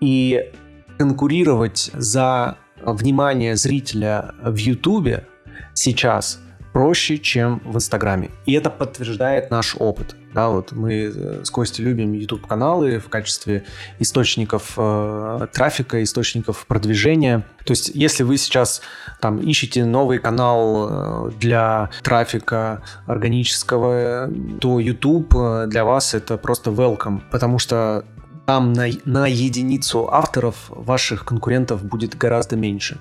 и 0.00 0.50
конкурировать 0.98 1.90
за 1.94 2.56
внимание 2.82 3.56
зрителя 3.56 4.34
в 4.42 4.56
Ютубе 4.56 5.26
сейчас 5.74 6.40
проще, 6.72 7.18
чем 7.18 7.60
в 7.64 7.76
Инстаграме. 7.76 8.30
И 8.46 8.52
это 8.54 8.70
подтверждает 8.70 9.50
наш 9.50 9.76
опыт. 9.78 10.16
Да, 10.34 10.48
вот 10.48 10.72
мы 10.72 11.12
э, 11.14 11.44
с 11.44 11.50
Костей 11.50 11.84
любим 11.84 12.14
YouTube-каналы 12.14 12.98
в 12.98 13.10
качестве 13.10 13.64
источников 13.98 14.74
э, 14.78 15.46
трафика, 15.52 16.02
источников 16.02 16.64
продвижения. 16.66 17.44
То 17.66 17.72
есть, 17.72 17.90
если 17.94 18.22
вы 18.22 18.38
сейчас 18.38 18.80
там 19.20 19.38
ищете 19.38 19.84
новый 19.84 20.18
канал 20.18 21.28
э, 21.28 21.30
для 21.38 21.90
трафика 22.02 22.82
органического, 23.06 24.30
то 24.58 24.80
YouTube 24.80 25.34
э, 25.36 25.66
для 25.68 25.84
вас 25.84 26.14
это 26.14 26.38
просто 26.38 26.70
welcome, 26.70 27.20
потому 27.30 27.58
что 27.58 28.06
там 28.46 28.72
на, 28.72 28.86
на 29.04 29.26
единицу 29.26 30.08
авторов 30.12 30.56
ваших 30.68 31.24
конкурентов 31.24 31.84
будет 31.84 32.16
гораздо 32.16 32.56
меньше. 32.56 32.98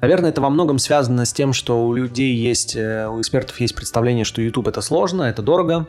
Наверное, 0.00 0.30
это 0.30 0.40
во 0.40 0.50
многом 0.50 0.78
связано 0.78 1.24
с 1.24 1.32
тем, 1.32 1.52
что 1.52 1.86
у 1.86 1.92
людей 1.92 2.34
есть, 2.34 2.74
э, 2.74 3.06
у 3.08 3.20
экспертов 3.20 3.60
есть 3.60 3.74
представление, 3.74 4.24
что 4.24 4.40
YouTube 4.40 4.68
это 4.68 4.80
сложно, 4.80 5.24
это 5.24 5.42
дорого. 5.42 5.86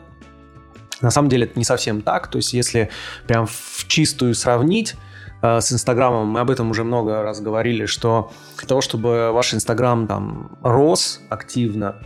На 1.00 1.10
самом 1.10 1.30
деле 1.30 1.46
это 1.46 1.58
не 1.58 1.64
совсем 1.64 2.02
так. 2.02 2.28
То 2.28 2.36
есть 2.36 2.52
если 2.52 2.90
прям 3.26 3.46
в 3.46 3.86
чистую 3.88 4.34
сравнить, 4.34 4.96
э, 5.42 5.60
с 5.60 5.72
Инстаграмом, 5.72 6.28
мы 6.28 6.40
об 6.40 6.50
этом 6.50 6.70
уже 6.70 6.84
много 6.84 7.22
раз 7.22 7.40
говорили, 7.40 7.86
что 7.86 8.30
для 8.58 8.68
того, 8.68 8.82
чтобы 8.82 9.32
ваш 9.32 9.54
Инстаграм 9.54 10.06
там 10.06 10.58
рос 10.62 11.22
активно, 11.30 11.96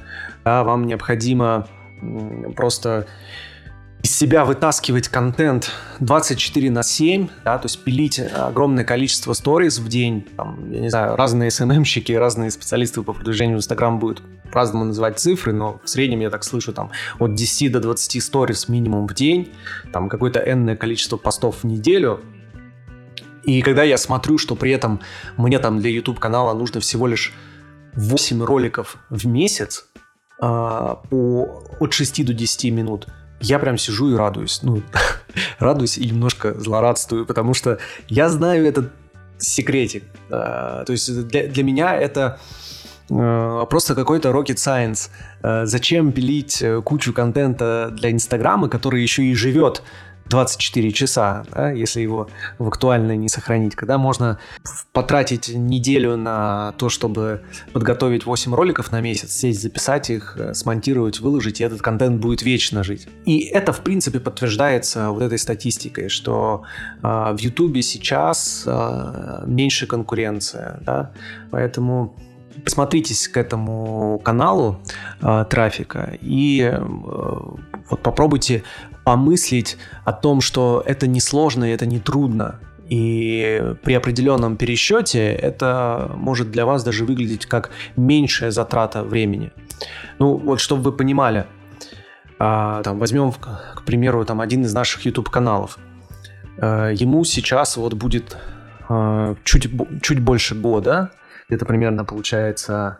да, 0.44 0.62
вам 0.62 0.87
необходимо 0.87 1.66
просто 2.54 3.07
из 4.04 4.14
себя 4.14 4.44
вытаскивать 4.44 5.08
контент 5.08 5.72
24 6.00 6.70
на 6.70 6.82
7, 6.82 7.28
да, 7.42 7.56
то 7.56 7.64
есть 7.64 7.82
пилить 7.82 8.20
огромное 8.20 8.84
количество 8.84 9.32
сториз 9.32 9.78
в 9.78 9.88
день, 9.88 10.28
там, 10.36 10.70
я 10.70 10.80
не 10.80 10.90
знаю, 10.90 11.16
разные 11.16 11.50
СММщики, 11.50 12.12
разные 12.12 12.50
специалисты 12.50 13.02
по 13.02 13.14
продвижению 13.14 13.56
в 13.56 13.60
Инстаграм 13.60 13.98
будут 13.98 14.22
по-разному 14.52 14.84
называть 14.84 15.18
цифры, 15.18 15.54
но 15.54 15.80
в 15.82 15.88
среднем 15.88 16.20
я 16.20 16.28
так 16.28 16.44
слышу 16.44 16.74
там 16.74 16.90
от 17.18 17.34
10 17.34 17.72
до 17.72 17.80
20 17.80 18.22
сториз 18.22 18.68
минимум 18.68 19.08
в 19.08 19.14
день, 19.14 19.50
там 19.90 20.10
какое-то 20.10 20.38
энное 20.38 20.76
количество 20.76 21.16
постов 21.16 21.60
в 21.62 21.64
неделю, 21.64 22.20
и 23.44 23.62
когда 23.62 23.84
я 23.84 23.96
смотрю, 23.96 24.36
что 24.36 24.54
при 24.54 24.70
этом 24.72 25.00
мне 25.38 25.58
там 25.58 25.80
для 25.80 25.88
YouTube 25.88 26.18
канала 26.18 26.52
нужно 26.52 26.80
всего 26.80 27.06
лишь 27.06 27.32
8 27.94 28.42
роликов 28.42 28.98
в 29.08 29.26
месяц 29.26 29.86
э, 30.42 30.44
по 30.44 31.64
от 31.80 31.92
6 31.94 32.26
до 32.26 32.34
10 32.34 32.70
минут, 32.70 33.08
я 33.40 33.59
прям 33.59 33.79
сижу 33.79 34.11
и 34.11 34.16
радуюсь. 34.16 34.61
Ну, 34.62 34.83
радуюсь 35.59 35.99
и 35.99 36.07
немножко 36.07 36.59
злорадствую, 36.59 37.27
потому 37.27 37.55
что 37.55 37.79
я 38.09 38.29
знаю 38.29 38.66
этот 38.66 38.92
секретик. 39.38 40.05
То 40.29 40.87
есть 40.88 41.27
для, 41.29 41.47
для 41.47 41.62
меня 41.62 41.94
это 41.94 42.38
э, 43.11 43.66
просто 43.68 43.94
какой-то 43.94 44.31
rocket 44.31 44.57
science. 44.57 45.11
Э, 45.42 45.66
зачем 45.66 46.12
пилить 46.12 46.62
э, 46.62 46.81
кучу 46.83 47.12
контента 47.12 47.90
для 47.92 48.11
Инстаграма, 48.11 48.68
который 48.68 49.03
еще 49.03 49.25
и 49.25 49.35
живет 49.35 49.83
24 50.26 50.92
часа, 50.92 51.44
да, 51.52 51.70
если 51.70 52.00
его 52.00 52.28
в 52.58 52.68
актуальной 52.68 53.16
не 53.16 53.28
сохранить, 53.28 53.74
когда 53.74 53.98
можно 53.98 54.38
потратить 54.92 55.48
неделю 55.48 56.16
на 56.16 56.72
то, 56.78 56.88
чтобы 56.88 57.42
подготовить 57.72 58.26
8 58.26 58.54
роликов 58.54 58.90
на 58.92 59.00
месяц, 59.00 59.32
сесть, 59.32 59.62
записать 59.62 60.10
их, 60.10 60.37
э, 60.38 60.54
смонтировать, 60.54 61.20
выложить, 61.20 61.60
и 61.60 61.64
этот 61.64 61.82
контент 61.82 62.20
будет 62.20 62.42
вечно 62.42 62.82
жить. 62.82 63.06
И 63.26 63.40
это, 63.40 63.72
в 63.72 63.80
принципе, 63.80 64.20
подтверждается 64.20 65.10
вот 65.10 65.22
этой 65.22 65.38
статистикой, 65.38 66.08
что 66.08 66.62
э, 67.02 67.06
в 67.06 67.38
Ютубе 67.38 67.82
сейчас 67.82 68.64
э, 68.66 69.44
меньше 69.46 69.87
конкуренция, 69.87 70.80
да, 70.84 71.12
поэтому 71.50 72.16
присмотритесь 72.62 73.28
к 73.28 73.37
этому 73.37 74.18
каналу 74.24 74.80
э, 75.20 75.44
трафика 75.48 76.16
и 76.20 76.70
э, 76.72 76.82
вот 77.94 78.02
попробуйте 78.02 78.62
помыслить 79.04 79.76
о 80.04 80.12
том, 80.12 80.40
что 80.40 80.83
это 80.85 81.07
не 81.07 81.20
сложно 81.20 81.64
и 81.64 81.70
это 81.70 81.87
не 81.87 82.00
трудно. 82.00 82.61
И 82.88 83.74
при 83.83 83.94
определенном 83.94 84.57
пересчете 84.57 85.33
это 85.33 86.11
может 86.16 86.50
для 86.50 86.66
вас 86.66 86.85
даже 86.85 87.04
выглядеть 87.04 87.46
как 87.46 87.70
меньшая 87.96 88.50
затрата 88.50 89.02
времени. 89.02 89.52
Ну, 90.18 90.37
вот 90.37 90.61
чтобы 90.61 90.83
вы 90.83 90.92
понимали, 90.92 91.46
а, 92.38 92.83
там, 92.83 92.98
возьмем, 92.98 93.33
к 93.33 93.83
примеру, 93.87 94.24
там, 94.24 94.40
один 94.40 94.62
из 94.64 94.74
наших 94.74 95.07
YouTube-каналов. 95.07 95.78
А, 96.59 96.90
ему 96.90 97.24
сейчас 97.24 97.76
вот 97.76 97.94
будет 97.94 98.37
а, 98.88 99.35
чуть, 99.44 99.70
чуть 100.02 100.20
больше 100.20 100.54
года, 100.54 101.11
где-то 101.48 101.64
примерно 101.64 102.04
получается 102.04 102.98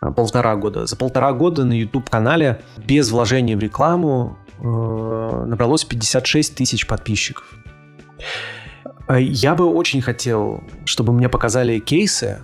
полтора 0.00 0.56
года. 0.56 0.86
За 0.86 0.96
полтора 0.96 1.32
года 1.32 1.64
на 1.64 1.72
YouTube-канале 1.72 2.60
без 2.76 3.10
вложения 3.10 3.56
в 3.56 3.60
рекламу 3.60 4.38
Э, 4.62 5.44
набралось 5.46 5.84
56 5.84 6.54
тысяч 6.54 6.86
подписчиков. 6.86 7.52
Э, 9.08 9.20
я 9.20 9.54
бы 9.56 9.64
очень 9.64 10.00
хотел, 10.00 10.62
чтобы 10.84 11.12
мне 11.12 11.28
показали 11.28 11.80
кейсы 11.80 12.42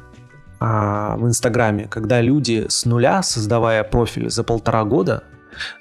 а, 0.61 1.17
в 1.17 1.25
Инстаграме, 1.25 1.87
когда 1.89 2.21
люди 2.21 2.67
с 2.69 2.85
нуля, 2.85 3.23
создавая 3.23 3.85
профиль 3.85 4.29
за 4.29 4.43
полтора 4.43 4.83
года, 4.83 5.23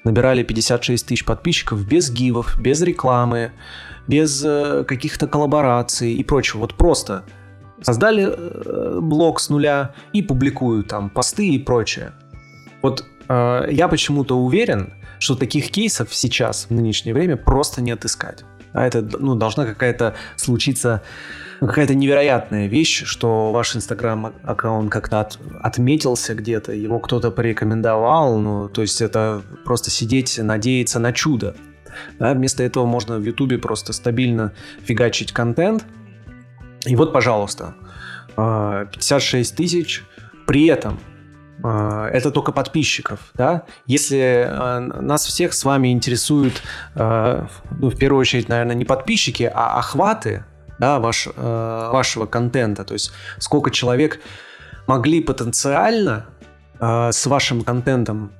набирали 0.04 0.44
56 0.44 1.08
тысяч 1.08 1.24
подписчиков 1.24 1.84
без 1.84 2.10
гивов, 2.10 2.56
без 2.60 2.80
рекламы, 2.82 3.50
без 4.06 4.40
э, 4.44 4.84
каких-то 4.86 5.26
коллабораций 5.26 6.12
и 6.14 6.22
прочего. 6.22 6.60
Вот 6.60 6.74
просто 6.74 7.24
создали 7.82 9.00
блог 9.00 9.40
с 9.40 9.48
нуля 9.50 9.94
и 10.12 10.22
публикуют 10.22 10.88
там 10.88 11.10
посты 11.10 11.48
и 11.48 11.58
прочее. 11.58 12.12
Вот 12.82 13.04
я 13.28 13.88
почему-то 13.90 14.38
уверен, 14.38 14.94
что 15.18 15.34
таких 15.34 15.70
кейсов 15.70 16.14
сейчас, 16.14 16.66
в 16.68 16.72
нынешнее 16.72 17.12
время, 17.12 17.36
просто 17.36 17.82
не 17.82 17.90
отыскать. 17.90 18.44
А 18.72 18.86
это 18.86 19.02
ну, 19.02 19.34
должна 19.34 19.64
какая-то 19.64 20.14
случиться 20.36 21.02
какая-то 21.60 21.94
невероятная 21.94 22.68
вещь, 22.68 23.02
что 23.04 23.50
ваш 23.50 23.74
инстаграм-аккаунт 23.74 24.92
как-то 24.92 25.20
от, 25.20 25.38
отметился 25.60 26.34
где-то, 26.34 26.72
его 26.72 27.00
кто-то 27.00 27.32
порекомендовал, 27.32 28.38
ну, 28.38 28.68
то 28.68 28.82
есть 28.82 29.00
это 29.00 29.42
просто 29.64 29.90
сидеть, 29.90 30.38
надеяться 30.38 31.00
на 31.00 31.12
чудо. 31.12 31.56
Да, 32.20 32.32
вместо 32.32 32.62
этого 32.62 32.86
можно 32.86 33.18
в 33.18 33.24
ютубе 33.24 33.58
просто 33.58 33.92
стабильно 33.92 34.52
фигачить 34.84 35.32
контент, 35.32 35.84
и 36.88 36.96
вот, 36.96 37.12
пожалуйста, 37.12 37.74
56 38.36 39.52
а, 39.52 39.56
тысяч, 39.56 40.04
при 40.46 40.66
этом 40.66 40.98
э, 41.62 42.10
это 42.12 42.30
только 42.30 42.52
подписчиков, 42.52 43.20
да. 43.34 43.64
Если 43.86 44.46
э, 44.48 44.80
нас 44.80 45.26
всех 45.26 45.52
с 45.52 45.64
вами 45.64 45.92
интересуют, 45.92 46.62
ну, 46.94 47.90
в 47.90 47.98
первую 47.98 48.20
очередь, 48.20 48.48
наверное, 48.48 48.74
не 48.74 48.84
подписчики, 48.84 49.50
а 49.52 49.78
охваты, 49.78 50.44
да, 50.78 50.98
ваш, 50.98 51.28
вашего 51.36 52.26
контента, 52.26 52.84
то 52.84 52.94
есть 52.94 53.12
сколько 53.38 53.70
человек 53.70 54.20
могли 54.86 55.20
потенциально 55.20 56.26
с 56.80 57.26
вашим 57.26 57.64
контентом 57.64 58.32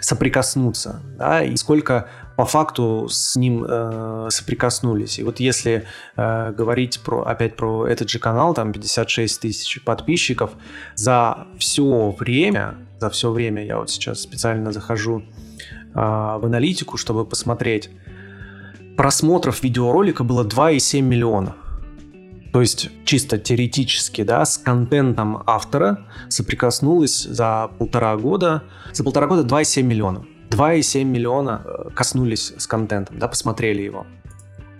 соприкоснуться, 0.00 1.00
да, 1.16 1.42
и 1.42 1.56
сколько 1.56 2.08
по 2.36 2.44
факту 2.44 3.06
с 3.08 3.36
ним 3.36 3.64
э, 3.66 4.28
соприкоснулись. 4.30 5.18
И 5.18 5.22
вот 5.22 5.40
если 5.40 5.84
э, 6.16 6.52
говорить 6.52 7.00
про, 7.00 7.22
опять 7.22 7.56
про 7.56 7.86
этот 7.86 8.10
же 8.10 8.18
канал, 8.18 8.54
там 8.54 8.72
56 8.72 9.40
тысяч 9.40 9.82
подписчиков, 9.84 10.50
за 10.94 11.46
все 11.58 12.14
время, 12.18 12.74
за 12.98 13.10
все 13.10 13.30
время, 13.30 13.64
я 13.64 13.78
вот 13.78 13.90
сейчас 13.90 14.20
специально 14.20 14.72
захожу 14.72 15.20
э, 15.20 15.24
в 15.94 16.44
аналитику, 16.44 16.96
чтобы 16.96 17.24
посмотреть, 17.24 17.90
просмотров 18.96 19.62
видеоролика 19.62 20.24
было 20.24 20.44
2,7 20.44 21.00
миллиона. 21.02 21.54
То 22.52 22.60
есть 22.60 22.88
чисто 23.04 23.36
теоретически, 23.36 24.22
да, 24.22 24.44
с 24.44 24.58
контентом 24.58 25.42
автора 25.46 26.06
соприкоснулась 26.28 27.24
за 27.24 27.70
полтора 27.78 28.16
года, 28.16 28.62
за 28.92 29.02
полтора 29.02 29.26
года 29.26 29.42
2,7 29.42 29.82
миллиона. 29.82 30.24
2,7 30.54 31.04
миллиона 31.04 31.62
э, 31.64 31.90
коснулись 31.94 32.54
с 32.56 32.66
контентом, 32.66 33.18
да, 33.18 33.28
посмотрели 33.28 33.82
его. 33.82 34.06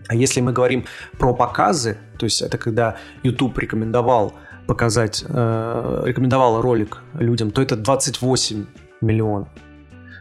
А 0.09 0.15
если 0.15 0.41
мы 0.41 0.53
говорим 0.53 0.85
про 1.19 1.35
показы, 1.35 1.97
то 2.19 2.27
есть 2.27 2.43
это 2.43 2.59
когда 2.59 2.97
YouTube 3.23 3.59
рекомендовал 3.59 4.35
показать, 4.67 5.25
э, 5.27 6.03
рекомендовал 6.05 6.61
ролик 6.61 6.99
людям, 7.15 7.51
то 7.51 7.63
это 7.63 7.77
28 7.77 8.67
миллионов. 9.01 9.49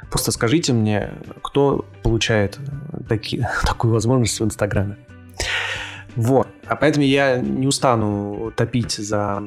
Просто 0.10 0.32
скажите 0.32 0.74
мне, 0.74 1.13
кто 1.42 1.86
получает 2.04 2.60
таки, 3.08 3.46
такую 3.66 3.94
возможность 3.94 4.39
в 4.39 4.44
Инстаграме? 4.44 4.98
Вот. 6.16 6.48
А 6.68 6.76
поэтому 6.76 7.06
я 7.06 7.38
не 7.38 7.68
устану 7.68 8.52
топить 8.56 8.92
за 8.92 9.44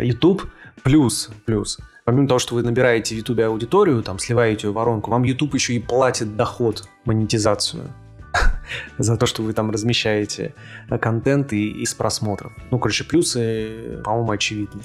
YouTube. 0.00 0.44
Плюс, 0.82 1.30
плюс, 1.44 1.78
помимо 2.04 2.28
того, 2.28 2.38
что 2.38 2.54
вы 2.54 2.62
набираете 2.62 3.14
в 3.14 3.18
YouTube 3.18 3.40
аудиторию, 3.40 4.02
там, 4.02 4.18
сливаете 4.18 4.68
воронку, 4.68 5.10
вам 5.10 5.22
YouTube 5.22 5.54
еще 5.54 5.74
и 5.74 5.78
платит 5.78 6.36
доход, 6.36 6.88
монетизацию 7.04 7.92
за 8.98 9.16
то, 9.16 9.26
что 9.26 9.42
вы 9.42 9.52
там 9.52 9.70
размещаете 9.70 10.54
контент 11.00 11.52
и 11.52 11.70
из 11.82 11.94
просмотров. 11.94 12.52
Ну, 12.70 12.78
короче, 12.78 13.04
плюсы, 13.04 14.00
по-моему, 14.04 14.30
очевидны. 14.32 14.82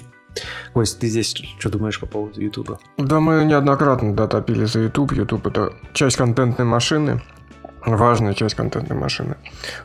Кость, 0.72 1.00
ты 1.00 1.08
здесь 1.08 1.34
что 1.58 1.70
думаешь 1.70 1.98
по 1.98 2.06
поводу 2.06 2.40
YouTube? 2.40 2.78
Да, 2.96 3.18
мы 3.18 3.44
неоднократно 3.44 4.14
да, 4.14 4.28
топили 4.28 4.66
за 4.66 4.80
YouTube. 4.80 5.12
YouTube 5.12 5.46
это 5.46 5.72
часть 5.94 6.16
контентной 6.16 6.64
машины 6.64 7.22
важная 7.96 8.34
часть 8.34 8.54
контентной 8.54 8.96
машины. 8.96 9.36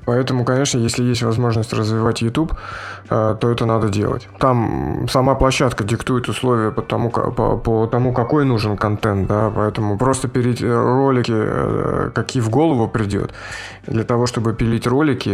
Поэтому, 0.06 0.46
конечно, 0.46 0.80
если 0.80 1.04
есть 1.04 1.24
возможность 1.24 1.74
развивать 1.74 2.22
YouTube, 2.22 2.54
э, 3.10 3.36
то 3.40 3.50
это 3.50 3.66
надо 3.66 3.90
делать. 3.90 4.28
Там 4.40 5.08
сама 5.10 5.36
площадка 5.36 5.84
диктует 5.84 6.30
условия 6.30 6.72
по 6.72 6.82
тому, 6.82 7.10
по, 7.10 7.58
по 7.58 7.88
тому 7.88 8.14
какой 8.14 8.46
нужен 8.46 8.78
контент, 8.78 9.28
да, 9.28 9.52
поэтому 9.56 9.98
просто 9.98 10.28
пилить 10.28 10.62
э, 10.62 10.68
ролики, 10.68 11.34
э, 11.36 12.12
какие 12.14 12.42
в 12.42 12.50
голову 12.50 12.88
придет, 12.88 13.34
для 13.88 14.04
того, 14.04 14.26
чтобы 14.26 14.54
пилить 14.54 14.88
ролики, 14.88 15.30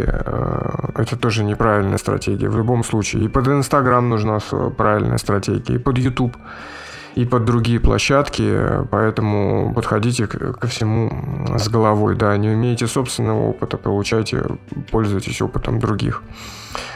это 0.96 1.16
тоже 1.16 1.44
неправильная 1.44 1.98
стратегия 1.98 2.50
в 2.50 2.58
любом 2.58 2.84
случае. 2.84 3.26
И 3.26 3.28
под 3.28 3.48
Instagram 3.48 4.10
нужна 4.10 4.40
правильная 4.78 5.18
стратегия, 5.18 5.76
и 5.76 5.78
под 5.78 5.98
YouTube 5.98 6.36
и 7.16 7.26
под 7.26 7.46
другие 7.46 7.80
площадки, 7.80 8.86
поэтому 8.92 9.74
подходите 9.74 10.28
ко 10.28 10.68
всему 10.68 11.58
с 11.58 11.68
головой. 11.70 12.16
Да, 12.16 12.36
не 12.38 12.54
имеете 12.54 12.88
собственного 12.88 13.50
опыта, 13.50 13.78
получайте, 13.78 14.44
пользуйтесь 14.92 15.42
опытом 15.42 15.80
других. 15.80 16.24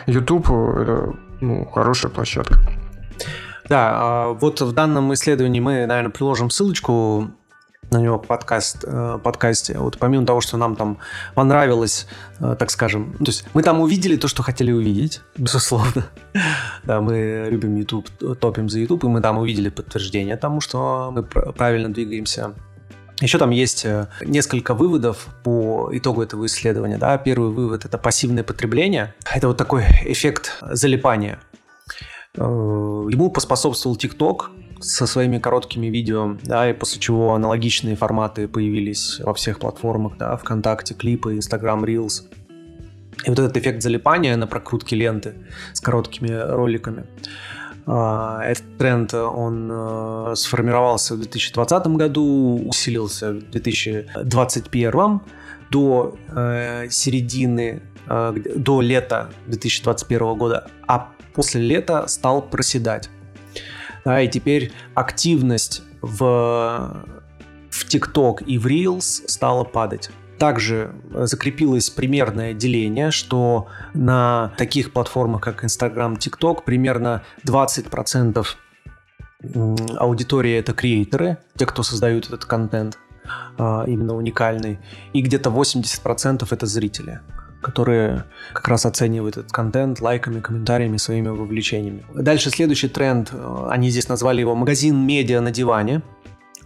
YouTube 0.08 0.50
это 0.50 1.14
ну, 1.42 1.66
хорошая 1.66 2.12
площадка. 2.12 2.60
Да, 3.70 3.92
а 3.94 4.28
вот 4.34 4.62
в 4.62 4.72
данном 4.74 5.14
исследовании 5.14 5.60
мы, 5.60 5.86
наверное, 5.86 6.12
приложим 6.12 6.50
ссылочку 6.50 7.32
на 7.94 8.02
него 8.02 8.20
подкаст, 8.20 8.84
э, 8.84 9.20
подкасте. 9.24 9.78
Вот 9.78 9.98
помимо 9.98 10.26
того, 10.26 10.42
что 10.42 10.58
нам 10.58 10.76
там 10.76 10.98
понравилось, 11.36 12.08
э, 12.40 12.56
так 12.60 12.72
скажем, 12.72 13.14
то 13.14 13.26
есть 13.28 13.46
мы 13.54 13.64
там 13.64 13.80
увидели 13.80 14.18
то, 14.18 14.28
что 14.28 14.44
хотели 14.44 14.72
увидеть, 14.72 15.22
безусловно. 15.38 16.06
да, 16.84 17.00
мы 17.02 17.48
любим 17.50 17.76
YouTube, 17.78 18.10
топим 18.40 18.70
за 18.70 18.80
YouTube, 18.80 19.04
и 19.06 19.08
мы 19.08 19.22
там 19.22 19.38
увидели 19.38 19.70
подтверждение 19.70 20.36
тому, 20.38 20.62
что 20.62 21.12
мы 21.14 21.24
правильно 21.24 21.94
двигаемся. 21.94 22.54
Еще 23.22 23.38
там 23.38 23.52
есть 23.52 23.86
э, 23.86 24.08
несколько 24.26 24.74
выводов 24.74 25.28
по 25.44 25.90
итогу 25.94 26.24
этого 26.24 26.46
исследования. 26.46 26.98
Да. 26.98 27.18
Первый 27.18 27.52
вывод– 27.52 27.86
это 27.86 27.98
пассивное 27.98 28.44
потребление. 28.44 29.14
Это 29.34 29.48
вот 29.48 29.58
такой 29.58 29.84
эффект 30.06 30.58
залипания. 30.62 31.40
Ему 32.36 33.30
поспособствовал 33.30 33.96
TikTok, 33.96 34.48
со 34.84 35.08
своими 35.08 35.40
короткими 35.40 35.88
видео, 35.88 36.38
да, 36.44 36.70
и 36.70 36.74
после 36.74 37.00
чего 37.00 37.34
аналогичные 37.34 37.96
форматы 37.96 38.48
появились 38.48 39.20
во 39.20 39.34
всех 39.34 39.60
платформах, 39.60 40.18
да, 40.18 40.36
ВКонтакте, 40.38 40.94
клипы, 40.94 41.38
Instagram 41.38 41.84
Reels. 41.84 42.24
И 43.26 43.30
вот 43.30 43.40
этот 43.40 43.56
эффект 43.58 43.82
залипания 43.82 44.36
на 44.36 44.48
прокрутке 44.48 44.96
ленты 44.96 45.36
с 45.74 45.80
короткими 45.80 46.32
роликами. 46.32 47.06
А, 47.86 48.42
этот 48.44 48.78
тренд, 48.78 49.14
он 49.14 49.70
э, 49.72 50.34
сформировался 50.36 51.16
в 51.16 51.18
2020 51.18 51.88
году, 51.88 52.64
усилился 52.68 53.34
в 53.34 53.52
2021 53.52 55.22
до 55.70 56.16
э, 56.30 56.88
середины, 56.90 57.82
э, 58.08 58.34
до 58.56 58.82
лета 58.82 59.30
2021 59.48 60.36
года, 60.36 60.68
а 60.88 61.10
после 61.34 61.62
лета 61.62 62.08
стал 62.08 62.42
проседать. 62.42 63.10
Да, 64.06 64.22
и 64.22 64.28
теперь 64.28 64.72
активность 64.96 65.82
в, 66.02 67.06
в 67.70 67.86
TikTok 67.88 68.44
и 68.46 68.58
в 68.58 68.68
Reels 68.68 69.28
стала 69.28 69.64
падать. 69.64 70.10
Также 70.38 70.94
закрепилось 71.12 71.90
примерное 71.90 72.54
деление, 72.54 73.12
что 73.12 73.68
на 73.94 74.52
таких 74.58 74.92
платформах, 74.92 75.42
как 75.42 75.64
Instagram, 75.64 76.16
TikTok, 76.16 76.64
примерно 76.66 77.24
20% 77.48 78.46
аудитории 79.98 80.58
это 80.58 80.74
креаторы, 80.74 81.38
те, 81.58 81.66
кто 81.66 81.84
создают 81.84 82.28
этот 82.28 82.46
контент, 82.46 82.98
а, 83.58 83.84
именно 83.88 84.16
уникальный, 84.16 84.80
и 85.14 85.22
где-то 85.22 85.50
80% 85.50 86.48
это 86.52 86.66
зрители 86.66 87.22
которые 87.64 88.26
как 88.54 88.68
раз 88.68 88.86
оценивают 88.86 89.38
этот 89.38 89.52
контент 89.52 90.02
лайками, 90.02 90.40
комментариями, 90.40 90.98
своими 90.98 91.30
вовлечениями. 91.30 92.06
Дальше 92.14 92.50
следующий 92.50 92.90
тренд, 92.90 93.30
э, 93.32 93.68
они 93.70 93.90
здесь 93.90 94.08
назвали 94.08 94.42
его 94.42 94.54
«магазин 94.54 94.96
медиа 94.98 95.42
на 95.42 95.52
диване», 95.52 96.02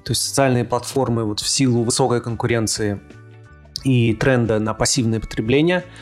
то 0.04 0.12
есть 0.12 0.24
социальные 0.24 0.66
платформы 0.66 1.24
вот 1.24 1.40
в 1.40 1.48
силу 1.48 1.84
высокой 1.84 2.22
конкуренции 2.22 3.00
и 3.84 4.14
тренда 4.14 4.60
на 4.60 4.74
пассивное 4.74 5.20
потребление– 5.20 5.84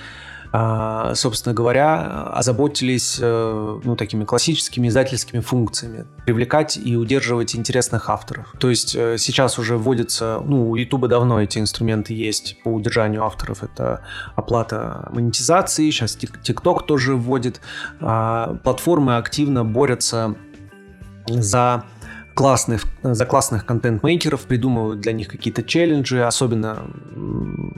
собственно 1.16 1.54
говоря, 1.54 2.30
озаботились 2.34 3.18
э, 3.22 3.80
ну, 3.84 3.96
такими 3.96 4.26
классическими 4.26 4.88
издательскими 4.88 5.40
функциями. 5.40 6.06
Привлекать 6.26 6.78
и 6.78 6.96
удерживать 6.96 7.56
интересных 7.56 8.10
авторов. 8.10 8.54
То 8.60 8.70
есть 8.70 8.96
э, 8.96 9.18
сейчас 9.18 9.60
уже 9.60 9.78
вводится, 9.78 10.42
ну, 10.46 10.70
у 10.70 10.76
YouTube 10.76 11.08
давно 11.08 11.42
эти 11.42 11.60
инструменты 11.60 12.14
есть 12.14 12.62
по 12.64 12.70
удержанию 12.70 13.24
авторов. 13.24 13.64
Это 13.64 14.02
оплата 14.36 15.10
монетизации, 15.12 15.90
сейчас 15.90 16.18
TikTok 16.18 16.86
тоже 16.86 17.16
вводит. 17.16 17.60
А, 18.00 18.58
платформы 18.64 19.18
активно 19.18 19.66
борются 19.66 20.36
за 21.28 21.84
классных, 22.36 22.84
за 23.02 23.26
классных 23.26 23.66
контент-мейкеров, 23.66 24.42
придумывают 24.42 25.00
для 25.00 25.14
них 25.14 25.30
какие-то 25.30 25.64
челленджи, 25.64 26.22
особенно 26.22 26.86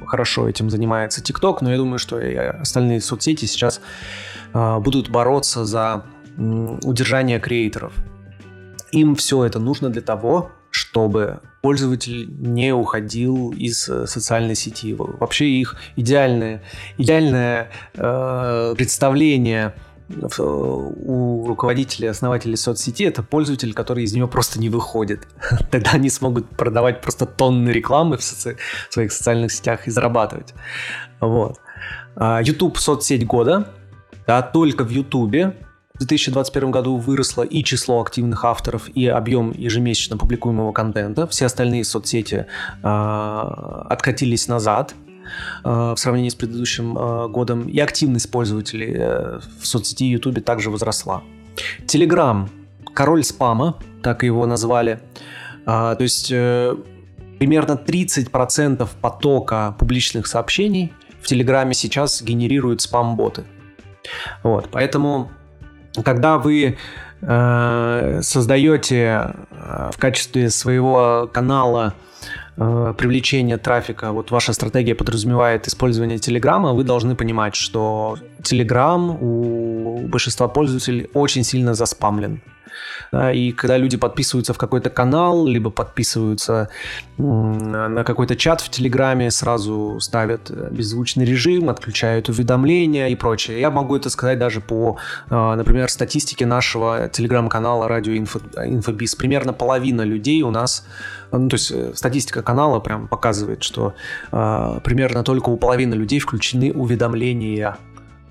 хорошо 0.08 0.50
этим 0.50 0.70
занимается 0.70 1.22
TikTok, 1.22 1.60
но 1.62 1.72
я 1.72 1.78
думаю, 1.78 2.00
что 2.00 2.20
и 2.20 2.36
остальные 2.36 3.02
соцсети 3.02 3.46
сейчас 3.46 3.80
а, 4.54 4.80
будут 4.80 5.10
бороться 5.10 5.64
за 5.64 6.04
удержание 6.38 7.40
креаторов. 7.40 7.94
Им 8.92 9.16
все 9.16 9.46
это 9.46 9.60
нужно 9.60 9.90
для 9.90 10.02
того, 10.02 10.52
чтобы 10.70 11.40
пользователь 11.62 12.28
не 12.30 12.74
уходил 12.74 13.52
из 13.52 13.90
э, 13.90 14.06
социальной 14.06 14.56
сети. 14.56 14.94
Вообще 14.94 15.50
их 15.50 15.76
идеальное, 15.96 16.62
идеальное 16.98 17.72
э, 17.96 18.76
представление 18.78 19.74
у 20.10 21.46
руководителей, 21.48 22.08
основателей 22.08 22.56
соцсети 22.56 23.04
это 23.04 23.24
пользователь, 23.24 23.74
который 23.74 24.04
из 24.04 24.14
нее 24.14 24.28
просто 24.28 24.60
не 24.60 24.70
выходит. 24.70 25.28
Тогда 25.72 25.92
они 25.92 26.10
смогут 26.10 26.50
продавать 26.50 27.02
просто 27.02 27.26
тонны 27.26 27.70
рекламы 27.70 28.18
в, 28.18 28.24
соци... 28.24 28.58
в 28.90 28.94
своих 28.94 29.12
социальных 29.12 29.52
сетях 29.52 29.88
и 29.88 29.92
зарабатывать. 29.92 30.54
Вот. 31.20 31.60
А, 32.16 32.42
YouTube 32.42 32.78
соцсеть 32.78 33.26
года. 33.26 33.74
Да, 34.26 34.42
только 34.42 34.84
в 34.84 34.90
YouTube 34.90 35.56
В 35.94 36.00
2021 36.00 36.72
году 36.72 36.98
выросло 36.98 37.44
и 37.44 37.64
число 37.64 38.02
активных 38.02 38.44
авторов, 38.44 38.90
и 38.90 39.08
объем 39.08 39.52
ежемесячно 39.52 40.18
публикуемого 40.18 40.72
контента. 40.72 41.28
Все 41.28 41.46
остальные 41.46 41.86
соцсети 41.86 42.46
э, 42.84 42.88
откатились 42.88 44.48
назад 44.48 44.94
э, 44.94 45.07
в 45.64 45.96
сравнении 45.98 46.30
с 46.30 46.36
предыдущим 46.36 46.98
э, 46.98 47.28
годом. 47.30 47.68
И 47.68 47.80
активность 47.80 48.32
пользователей 48.32 48.94
э, 48.98 49.40
в 49.62 49.66
соцсети 49.66 50.06
YouTube 50.06 50.44
также 50.44 50.70
возросла. 50.70 51.24
Telegram– 51.86 52.48
король 52.94 53.24
спама, 53.24 53.76
так 54.02 54.24
его 54.24 54.46
назвали. 54.46 55.00
Э, 55.66 55.96
то 55.98 56.02
есть 56.02 56.32
э, 56.32 56.76
примерно 57.40 57.74
30% 57.74 58.88
потока 59.02 59.76
публичных 59.80 60.28
сообщений 60.28 60.94
в 61.22 61.28
Телеграме 61.28 61.74
сейчас 61.74 62.22
генерируют 62.22 62.82
спам-боты. 62.82 63.44
Вот, 64.44 64.70
поэтому 64.72 65.30
когда 66.04 66.38
вы 66.38 66.78
э, 67.22 68.20
создаете 68.22 69.34
э, 69.52 69.90
в 69.94 69.98
качестве 69.98 70.50
своего 70.50 71.30
канала 71.32 71.94
э, 72.58 72.94
привлечения 72.98 73.58
трафика, 73.58 74.12
вот 74.12 74.32
ваша 74.32 74.54
стратегия 74.54 74.96
подразумевает 74.96 75.68
использование 75.68 76.20
Телеграма, 76.20 76.74
вы 76.74 76.84
должны 76.84 77.16
понимать, 77.16 77.56
что 77.56 78.18
Телеграм 78.44 79.18
у 79.22 80.08
большинства 80.08 80.48
пользователей 80.48 81.10
очень 81.14 81.44
сильно 81.44 81.74
заспамлен. 81.74 82.42
Да, 83.12 83.32
и 83.32 83.52
когда 83.52 83.78
люди 83.78 83.98
подписываются 83.98 84.54
в 84.54 84.58
какой-то 84.58 84.90
канал, 84.90 85.48
либо 85.48 85.70
подписываются 85.70 86.70
на 87.18 88.04
какой-то 88.04 88.36
чат 88.36 88.62
в 88.62 88.70
Телеграме, 88.70 89.32
сразу 89.32 90.00
ставят 90.00 90.52
э, 90.52 90.70
беззвучный 90.72 91.26
режим, 91.26 91.70
отключают 91.70 92.30
уведомления 92.30 93.08
и 93.08 93.16
прочее. 93.16 93.60
Я 93.60 93.72
могу 93.72 93.96
это 93.96 94.10
сказать 94.10 94.40
даже 94.40 94.62
по, 94.62 94.98
э, 95.30 95.54
например, 95.56 95.90
статистике 95.90 96.46
нашего 96.46 97.10
Телеграм-канала 97.12 97.88
Радио 97.88 98.16
Инфо, 98.18 98.40
Инфобиз. 98.58 99.16
Примерно 99.16 99.54
половина 99.54 100.02
людей 100.02 100.42
у 100.42 100.52
нас 100.52 100.86
то 101.32 101.50
есть 101.52 101.72
э, 101.72 101.94
статистика 101.96 102.42
канала 102.42 102.80
прям 102.80 103.08
показывает, 103.08 103.64
что 103.64 103.94
э, 104.32 104.80
примерно 104.84 105.24
только 105.24 105.50
у 105.50 105.58
половины 105.58 105.94
людей 105.94 106.20
включены 106.20 106.72
уведомления 106.72 107.78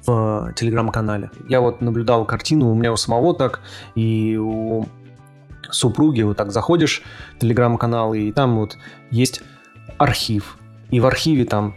в 0.06 0.52
телеграм-канале. 0.54 1.30
Я 1.48 1.60
вот 1.60 1.80
наблюдал 1.80 2.24
картину, 2.24 2.70
у 2.70 2.74
меня 2.74 2.92
у 2.92 2.96
самого 2.96 3.34
так, 3.34 3.60
и 3.94 4.36
у 4.36 4.86
супруги 5.70 6.22
вот 6.22 6.36
так 6.36 6.52
заходишь 6.52 7.02
в 7.36 7.40
телеграм-канал, 7.40 8.14
и 8.14 8.32
там 8.32 8.56
вот 8.56 8.78
есть 9.10 9.42
архив. 9.98 10.58
И 10.90 11.00
в 11.00 11.06
архиве 11.06 11.44
там 11.44 11.74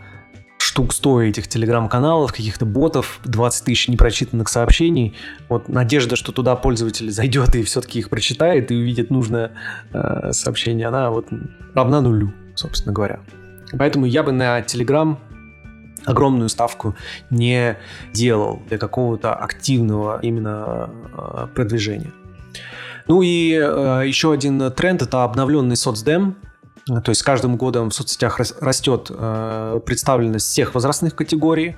штук 0.80 0.94
100 0.94 1.22
этих 1.24 1.48
телеграм-каналов, 1.50 2.32
каких-то 2.32 2.65
ботов, 2.65 3.20
20 3.26 3.65
тысяч 3.65 3.89
непрочитанных 3.89 4.48
сообщений. 4.48 5.13
Вот 5.50 5.68
надежда, 5.68 6.15
что 6.15 6.32
туда 6.32 6.56
пользователь 6.56 7.12
зайдет 7.12 7.54
и 7.56 7.63
все-таки 7.63 8.00
их 8.00 8.10
прочитает 8.10 8.72
и 8.72 8.76
увидит 8.76 9.10
нужное 9.10 9.52
э, 9.92 10.32
сообщение, 10.32 10.88
она 10.88 11.10
вот 11.12 11.28
равна 11.74 12.00
нулю, 12.00 12.32
собственно 12.56 12.94
говоря. 12.94 13.20
Поэтому 13.78 14.06
я 14.06 14.24
бы 14.24 14.32
на 14.32 14.62
Telegram 14.62 15.18
огромную 16.06 16.48
ставку 16.48 16.96
не 17.30 17.76
делал 18.13 18.62
для 18.70 18.78
какого-то 18.78 19.34
активного 19.36 20.20
именно 20.22 20.89
э, 21.13 21.48
продвижения. 21.54 22.13
Ну 23.10 23.22
и 23.22 23.52
э, 23.52 24.04
еще 24.06 24.32
один 24.32 24.72
тренд 24.72 25.02
это 25.02 25.26
обновленный 25.26 25.76
соцдем. 25.76 26.38
То 27.04 27.10
есть 27.10 27.21
с 27.21 27.23
каждым 27.23 27.56
годом 27.56 27.89
в 27.89 27.93
соцсетях 27.93 28.39
растет 28.60 29.12
э, 29.12 29.80
представленность 29.86 30.47
всех 30.47 30.73
возрастных 30.73 31.15
категорий, 31.15 31.75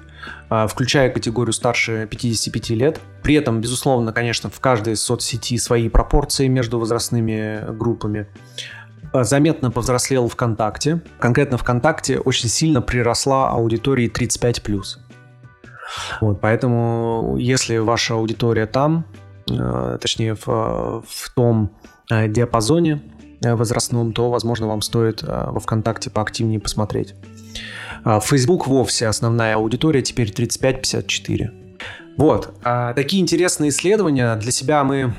включая 0.68 1.10
категорию 1.10 1.54
старше 1.54 2.08
55 2.10 2.70
лет. 2.72 3.02
При 3.24 3.36
этом, 3.36 3.60
безусловно, 3.60 4.14
конечно, 4.14 4.50
в 4.50 4.60
каждой 4.60 4.96
соцсети 4.96 5.58
свои 5.58 5.90
пропорции 5.90 6.48
между 6.48 6.80
возрастными 6.80 7.66
группами. 7.72 8.28
Э, 9.14 9.24
заметно 9.24 9.72
повзрослел 9.72 10.28
ВКонтакте. 10.28 11.02
Конкретно 11.20 11.58
ВКонтакте 11.58 12.20
очень 12.20 12.50
сильно 12.50 12.82
приросла 12.82 13.50
аудитории 13.50 14.12
35+. 14.12 14.98
Вот, 16.22 16.40
поэтому, 16.40 17.36
если 17.38 17.78
ваша 17.78 18.14
аудитория 18.14 18.66
там, 18.66 19.06
э, 19.50 19.98
точнее 20.02 20.36
в, 20.36 21.04
в 21.06 21.30
том 21.36 21.72
э, 22.10 22.28
диапазоне 22.30 23.02
возрастном, 23.42 24.14
то, 24.14 24.30
возможно, 24.30 24.68
вам 24.68 24.82
стоит 24.82 25.24
во 25.24 25.60
ВКонтакте 25.60 26.10
поактивнее 26.10 26.60
посмотреть. 26.60 27.16
Facebook 28.04 28.68
вовсе 28.68 29.08
основная 29.08 29.56
аудитория 29.56 30.02
теперь 30.02 30.30
35-54. 30.30 31.50
Вот. 32.18 32.54
А 32.64 32.94
такие 32.94 33.22
интересные 33.22 33.70
исследования 33.70 34.36
для 34.36 34.52
себя 34.52 34.84
мы 34.84 35.04
а, 35.04 35.14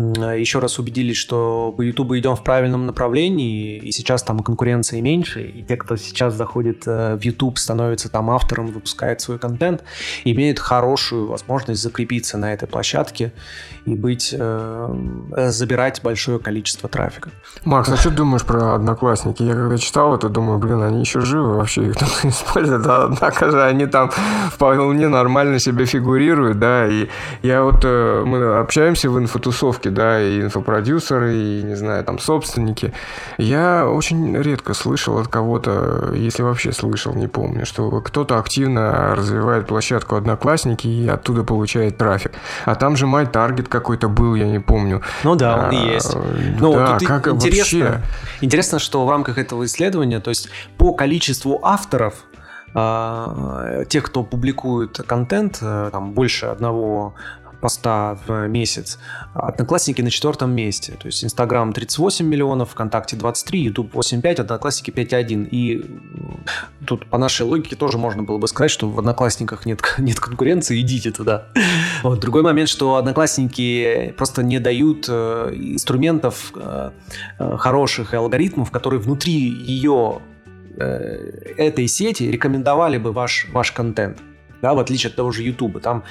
еще 0.00 0.58
раз 0.58 0.78
убедились, 0.78 1.16
что 1.16 1.72
по 1.76 1.82
YouTube 1.82 2.12
идем 2.12 2.36
в 2.36 2.42
правильном 2.42 2.86
направлении, 2.86 3.78
и 3.78 3.92
сейчас 3.92 4.22
там 4.22 4.40
конкуренции 4.40 5.00
меньше, 5.00 5.42
и 5.42 5.62
те, 5.62 5.76
кто 5.76 5.96
сейчас 5.96 6.34
заходит 6.34 6.84
э, 6.86 7.16
в 7.16 7.22
YouTube, 7.22 7.58
становится 7.58 8.08
там 8.08 8.30
автором, 8.30 8.68
выпускает 8.68 9.20
свой 9.20 9.38
контент, 9.38 9.84
имеют 10.24 10.58
хорошую 10.58 11.26
возможность 11.26 11.82
закрепиться 11.82 12.38
на 12.38 12.52
этой 12.52 12.66
площадке 12.66 13.32
и 13.84 13.94
быть, 13.94 14.34
э, 14.36 15.48
забирать 15.48 16.00
большое 16.02 16.38
количество 16.38 16.88
трафика. 16.88 17.30
Макс, 17.64 17.88
а 17.88 17.96
что 17.96 18.10
думаешь 18.10 18.44
про 18.44 18.74
одноклассники? 18.74 19.42
Я 19.42 19.54
когда 19.54 19.78
читал 19.78 20.14
это, 20.14 20.28
думаю, 20.28 20.58
блин, 20.58 20.82
они 20.82 21.00
еще 21.00 21.20
живы 21.20 21.56
вообще, 21.56 21.86
их 21.86 21.96
кто-то 21.96 22.28
использует, 22.28 22.86
а 22.86 23.04
однако 23.04 23.50
же 23.50 23.62
они 23.62 23.86
там 23.86 24.10
вполне 24.50 25.08
нормально 25.08 25.58
себе 25.58 25.84
фигурируют, 25.84 26.58
да, 26.58 26.86
и 26.86 27.08
я 27.42 27.62
вот, 27.62 27.80
э, 27.84 28.24
мы 28.24 28.58
общаемся 28.58 29.10
в 29.10 29.18
инфотусовке, 29.18 29.89
да, 29.90 30.20
и 30.20 30.40
инфопродюсеры, 30.40 31.34
и, 31.34 31.62
не 31.62 31.74
знаю, 31.74 32.04
там, 32.04 32.18
собственники. 32.18 32.92
Я 33.38 33.88
очень 33.88 34.36
редко 34.36 34.74
слышал 34.74 35.18
от 35.18 35.28
кого-то, 35.28 36.12
если 36.14 36.42
вообще 36.42 36.72
слышал, 36.72 37.14
не 37.14 37.26
помню, 37.26 37.66
что 37.66 38.00
кто-то 38.00 38.38
активно 38.38 39.14
развивает 39.14 39.66
площадку 39.66 40.16
Одноклассники 40.16 40.86
и 40.86 41.08
оттуда 41.08 41.44
получает 41.44 41.96
трафик. 41.98 42.32
А 42.64 42.74
там 42.74 42.96
же 42.96 43.06
мой 43.06 43.26
таргет 43.26 43.68
какой-то 43.68 44.08
был, 44.08 44.34
я 44.34 44.46
не 44.46 44.58
помню. 44.58 45.02
Ну 45.24 45.34
да, 45.36 45.56
он 45.56 45.64
а, 45.66 45.72
и 45.72 45.94
есть. 45.94 46.16
Ну, 46.58 46.74
да, 46.74 46.98
тут 46.98 47.08
как 47.08 47.28
интересно, 47.28 47.78
вообще? 47.78 48.02
интересно, 48.40 48.78
что 48.78 49.04
в 49.04 49.10
рамках 49.10 49.38
этого 49.38 49.64
исследования, 49.64 50.20
то 50.20 50.30
есть 50.30 50.48
по 50.76 50.92
количеству 50.92 51.60
авторов, 51.62 52.14
а, 52.72 53.84
тех, 53.86 54.04
кто 54.04 54.22
публикует 54.22 54.98
контент, 54.98 55.58
э, 55.60 55.88
там 55.90 56.12
больше 56.12 56.46
одного 56.46 57.14
поста 57.60 58.18
в 58.26 58.48
месяц. 58.48 58.98
Одноклассники 59.34 60.02
на 60.02 60.10
четвертом 60.10 60.52
месте. 60.52 60.92
То 61.00 61.06
есть 61.06 61.24
Инстаграм 61.24 61.72
38 61.72 62.26
миллионов, 62.26 62.70
ВКонтакте 62.70 63.16
23, 63.16 63.60
Ютуб 63.60 63.94
8,5, 63.94 64.40
Одноклассники 64.40 64.90
5,1. 64.90 65.48
И 65.50 65.84
тут 66.86 67.06
по 67.06 67.18
нашей 67.18 67.46
логике 67.46 67.76
тоже 67.76 67.98
можно 67.98 68.22
было 68.22 68.38
бы 68.38 68.48
сказать, 68.48 68.70
что 68.70 68.88
в 68.88 68.98
Одноклассниках 68.98 69.66
нет, 69.66 69.80
нет 69.98 70.20
конкуренции, 70.20 70.80
идите 70.80 71.10
туда. 71.10 71.48
Вот. 72.02 72.20
Другой 72.20 72.42
момент, 72.42 72.68
что 72.68 72.96
Одноклассники 72.96 74.14
просто 74.16 74.42
не 74.42 74.58
дают 74.58 75.06
э, 75.08 75.52
инструментов 75.54 76.52
э, 76.54 76.90
э, 77.38 77.56
хороших 77.58 78.14
и 78.14 78.16
алгоритмов, 78.16 78.70
которые 78.70 79.00
внутри 79.00 79.32
ее 79.32 80.20
этой 80.78 81.88
сети 81.88 82.22
рекомендовали 82.22 82.96
бы 82.96 83.12
ваш, 83.12 83.48
ваш 83.52 83.72
контент 83.72 84.18
да, 84.62 84.74
в 84.74 84.78
отличие 84.78 85.10
от 85.10 85.16
того 85.16 85.30
же 85.30 85.42
YouTube. 85.42 85.80
Там, 85.80 86.04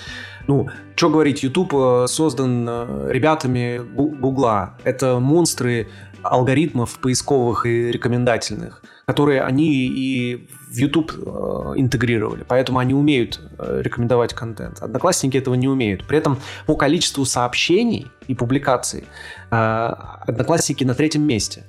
ну, 0.48 0.70
что 0.96 1.10
говорить, 1.10 1.44
YouTube 1.44 1.74
э, 1.74 2.06
создан 2.08 2.66
э, 2.68 3.10
ребятами 3.12 3.80
Гугла. 3.80 4.76
Это 4.84 5.20
монстры 5.20 5.88
алгоритмов 6.22 7.00
поисковых 7.00 7.66
и 7.66 7.92
рекомендательных, 7.92 8.84
которые 9.06 9.42
они 9.42 9.88
и 9.88 10.48
в 10.70 10.76
YouTube 10.76 11.14
э, 11.14 11.74
интегрировали, 11.78 12.44
поэтому 12.48 12.80
они 12.80 12.94
умеют 12.94 13.40
рекомендовать 13.58 14.34
контент. 14.34 14.82
Одноклассники 14.82 15.38
этого 15.38 15.56
не 15.56 15.68
умеют. 15.68 16.06
При 16.06 16.18
этом 16.18 16.38
по 16.66 16.76
количеству 16.76 17.26
сообщений 17.26 18.08
и 18.28 18.36
публикаций 18.36 19.06
Одноклассники 19.50 20.84
на 20.84 20.94
третьем 20.94 21.24
месте. 21.24 21.64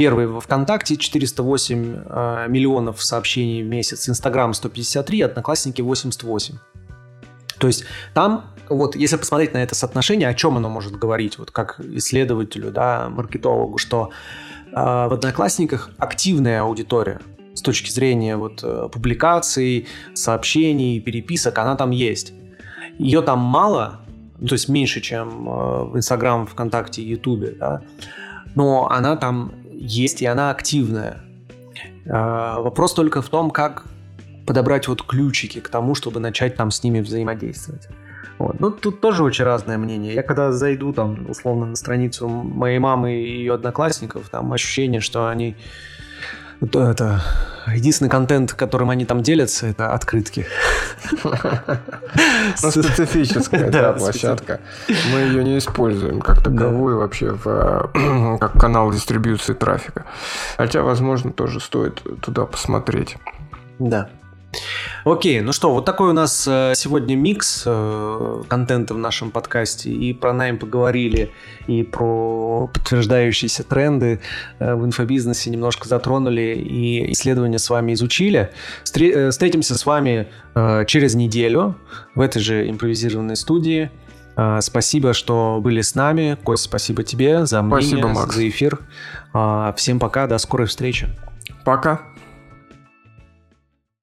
Первый 0.00 0.26
во 0.26 0.40
ВКонтакте 0.40 0.96
408 0.96 1.94
э, 2.08 2.46
миллионов 2.48 3.02
сообщений 3.02 3.62
в 3.62 3.66
месяц, 3.66 4.08
Инстаграм 4.08 4.54
153, 4.54 5.20
Одноклассники 5.20 5.82
88. 5.82 6.54
То 7.58 7.66
есть 7.66 7.84
там, 8.14 8.46
вот 8.70 8.96
если 8.96 9.16
посмотреть 9.16 9.52
на 9.52 9.58
это 9.58 9.74
соотношение, 9.74 10.26
о 10.30 10.32
чем 10.32 10.56
оно 10.56 10.70
может 10.70 10.96
говорить, 10.96 11.36
вот 11.38 11.50
как 11.50 11.78
исследователю, 11.80 12.70
да, 12.70 13.10
маркетологу, 13.10 13.76
что 13.76 14.08
э, 14.68 14.72
в 14.72 15.12
Одноклассниках 15.12 15.90
активная 15.98 16.62
аудитория 16.62 17.20
с 17.52 17.60
точки 17.60 17.90
зрения 17.90 18.38
вот 18.38 18.60
э, 18.62 18.88
публикаций, 18.90 19.86
сообщений, 20.14 20.98
переписок, 20.98 21.58
она 21.58 21.76
там 21.76 21.90
есть. 21.90 22.32
Ее 22.98 23.20
там 23.20 23.40
мало, 23.40 24.00
то 24.38 24.54
есть 24.54 24.70
меньше, 24.70 25.02
чем 25.02 25.46
э, 25.46 25.84
в 25.90 25.96
Инстаграм, 25.98 26.46
ВКонтакте, 26.46 27.02
Ютубе, 27.02 27.50
да, 27.50 27.82
но 28.54 28.88
она 28.90 29.16
там 29.16 29.52
есть, 29.80 30.22
и 30.22 30.26
она 30.26 30.50
активная. 30.50 31.20
А, 32.08 32.60
вопрос 32.60 32.94
только 32.94 33.22
в 33.22 33.28
том, 33.28 33.50
как 33.50 33.84
подобрать 34.46 34.88
вот 34.88 35.02
ключики 35.02 35.60
к 35.60 35.68
тому, 35.68 35.94
чтобы 35.94 36.20
начать 36.20 36.56
там 36.56 36.70
с 36.70 36.82
ними 36.84 37.00
взаимодействовать. 37.00 37.88
Вот. 38.38 38.58
Ну, 38.60 38.70
тут 38.70 39.00
тоже 39.00 39.22
очень 39.22 39.44
разное 39.44 39.78
мнение. 39.78 40.14
Я 40.14 40.22
когда 40.22 40.52
зайду 40.52 40.92
там, 40.92 41.28
условно, 41.28 41.66
на 41.66 41.76
страницу 41.76 42.28
моей 42.28 42.78
мамы 42.78 43.14
и 43.14 43.38
ее 43.38 43.54
одноклассников, 43.54 44.28
там 44.30 44.52
ощущение, 44.52 45.00
что 45.00 45.28
они 45.28 45.56
это 46.60 47.22
единственный 47.66 48.08
контент, 48.08 48.52
которым 48.52 48.90
они 48.90 49.04
там 49.04 49.22
делятся, 49.22 49.66
это 49.66 49.92
открытки. 49.92 50.46
Ну, 51.22 52.70
специфическая 52.70 53.70
да, 53.72 53.92
площадка. 53.92 54.60
Мы 55.12 55.20
ее 55.20 55.44
не 55.44 55.58
используем 55.58 56.20
как 56.20 56.42
таковую 56.42 56.98
вообще 56.98 57.32
в, 57.32 57.90
как 58.40 58.52
канал 58.52 58.92
дистрибьюции 58.92 59.54
трафика. 59.54 60.04
Хотя, 60.56 60.82
возможно, 60.82 61.32
тоже 61.32 61.60
стоит 61.60 62.02
туда 62.20 62.46
посмотреть. 62.46 63.16
Да. 63.78 64.10
Окей, 65.04 65.40
ну 65.40 65.52
что, 65.52 65.72
вот 65.72 65.84
такой 65.84 66.10
у 66.10 66.12
нас 66.12 66.46
э, 66.46 66.72
сегодня 66.74 67.16
микс 67.16 67.62
э, 67.64 68.42
контента 68.48 68.94
в 68.94 68.98
нашем 68.98 69.30
подкасте. 69.30 69.90
И 69.90 70.12
про 70.12 70.32
найм 70.32 70.58
поговорили, 70.58 71.30
и 71.66 71.82
про 71.82 72.68
подтверждающиеся 72.72 73.62
тренды 73.62 74.20
э, 74.58 74.74
в 74.74 74.84
инфобизнесе 74.84 75.50
немножко 75.50 75.88
затронули, 75.88 76.54
и 76.54 77.12
исследования 77.12 77.58
с 77.58 77.70
вами 77.70 77.94
изучили. 77.94 78.50
Встретимся 78.84 79.78
с 79.78 79.86
вами 79.86 80.28
через 80.86 81.14
неделю 81.14 81.76
в 82.14 82.20
этой 82.20 82.40
же 82.40 82.68
импровизированной 82.68 83.36
студии. 83.36 83.90
Спасибо, 84.60 85.12
что 85.12 85.60
были 85.62 85.80
с 85.80 85.94
нами. 85.94 86.36
Кость, 86.42 86.64
спасибо 86.64 87.02
тебе 87.02 87.46
за 87.46 87.62
мнение, 87.62 87.88
спасибо, 87.88 88.08
Макс. 88.08 88.34
за 88.34 88.48
эфир. 88.48 88.78
Всем 89.76 89.98
пока, 89.98 90.26
до 90.26 90.38
скорой 90.38 90.66
встречи. 90.66 91.08
Пока. 91.64 92.00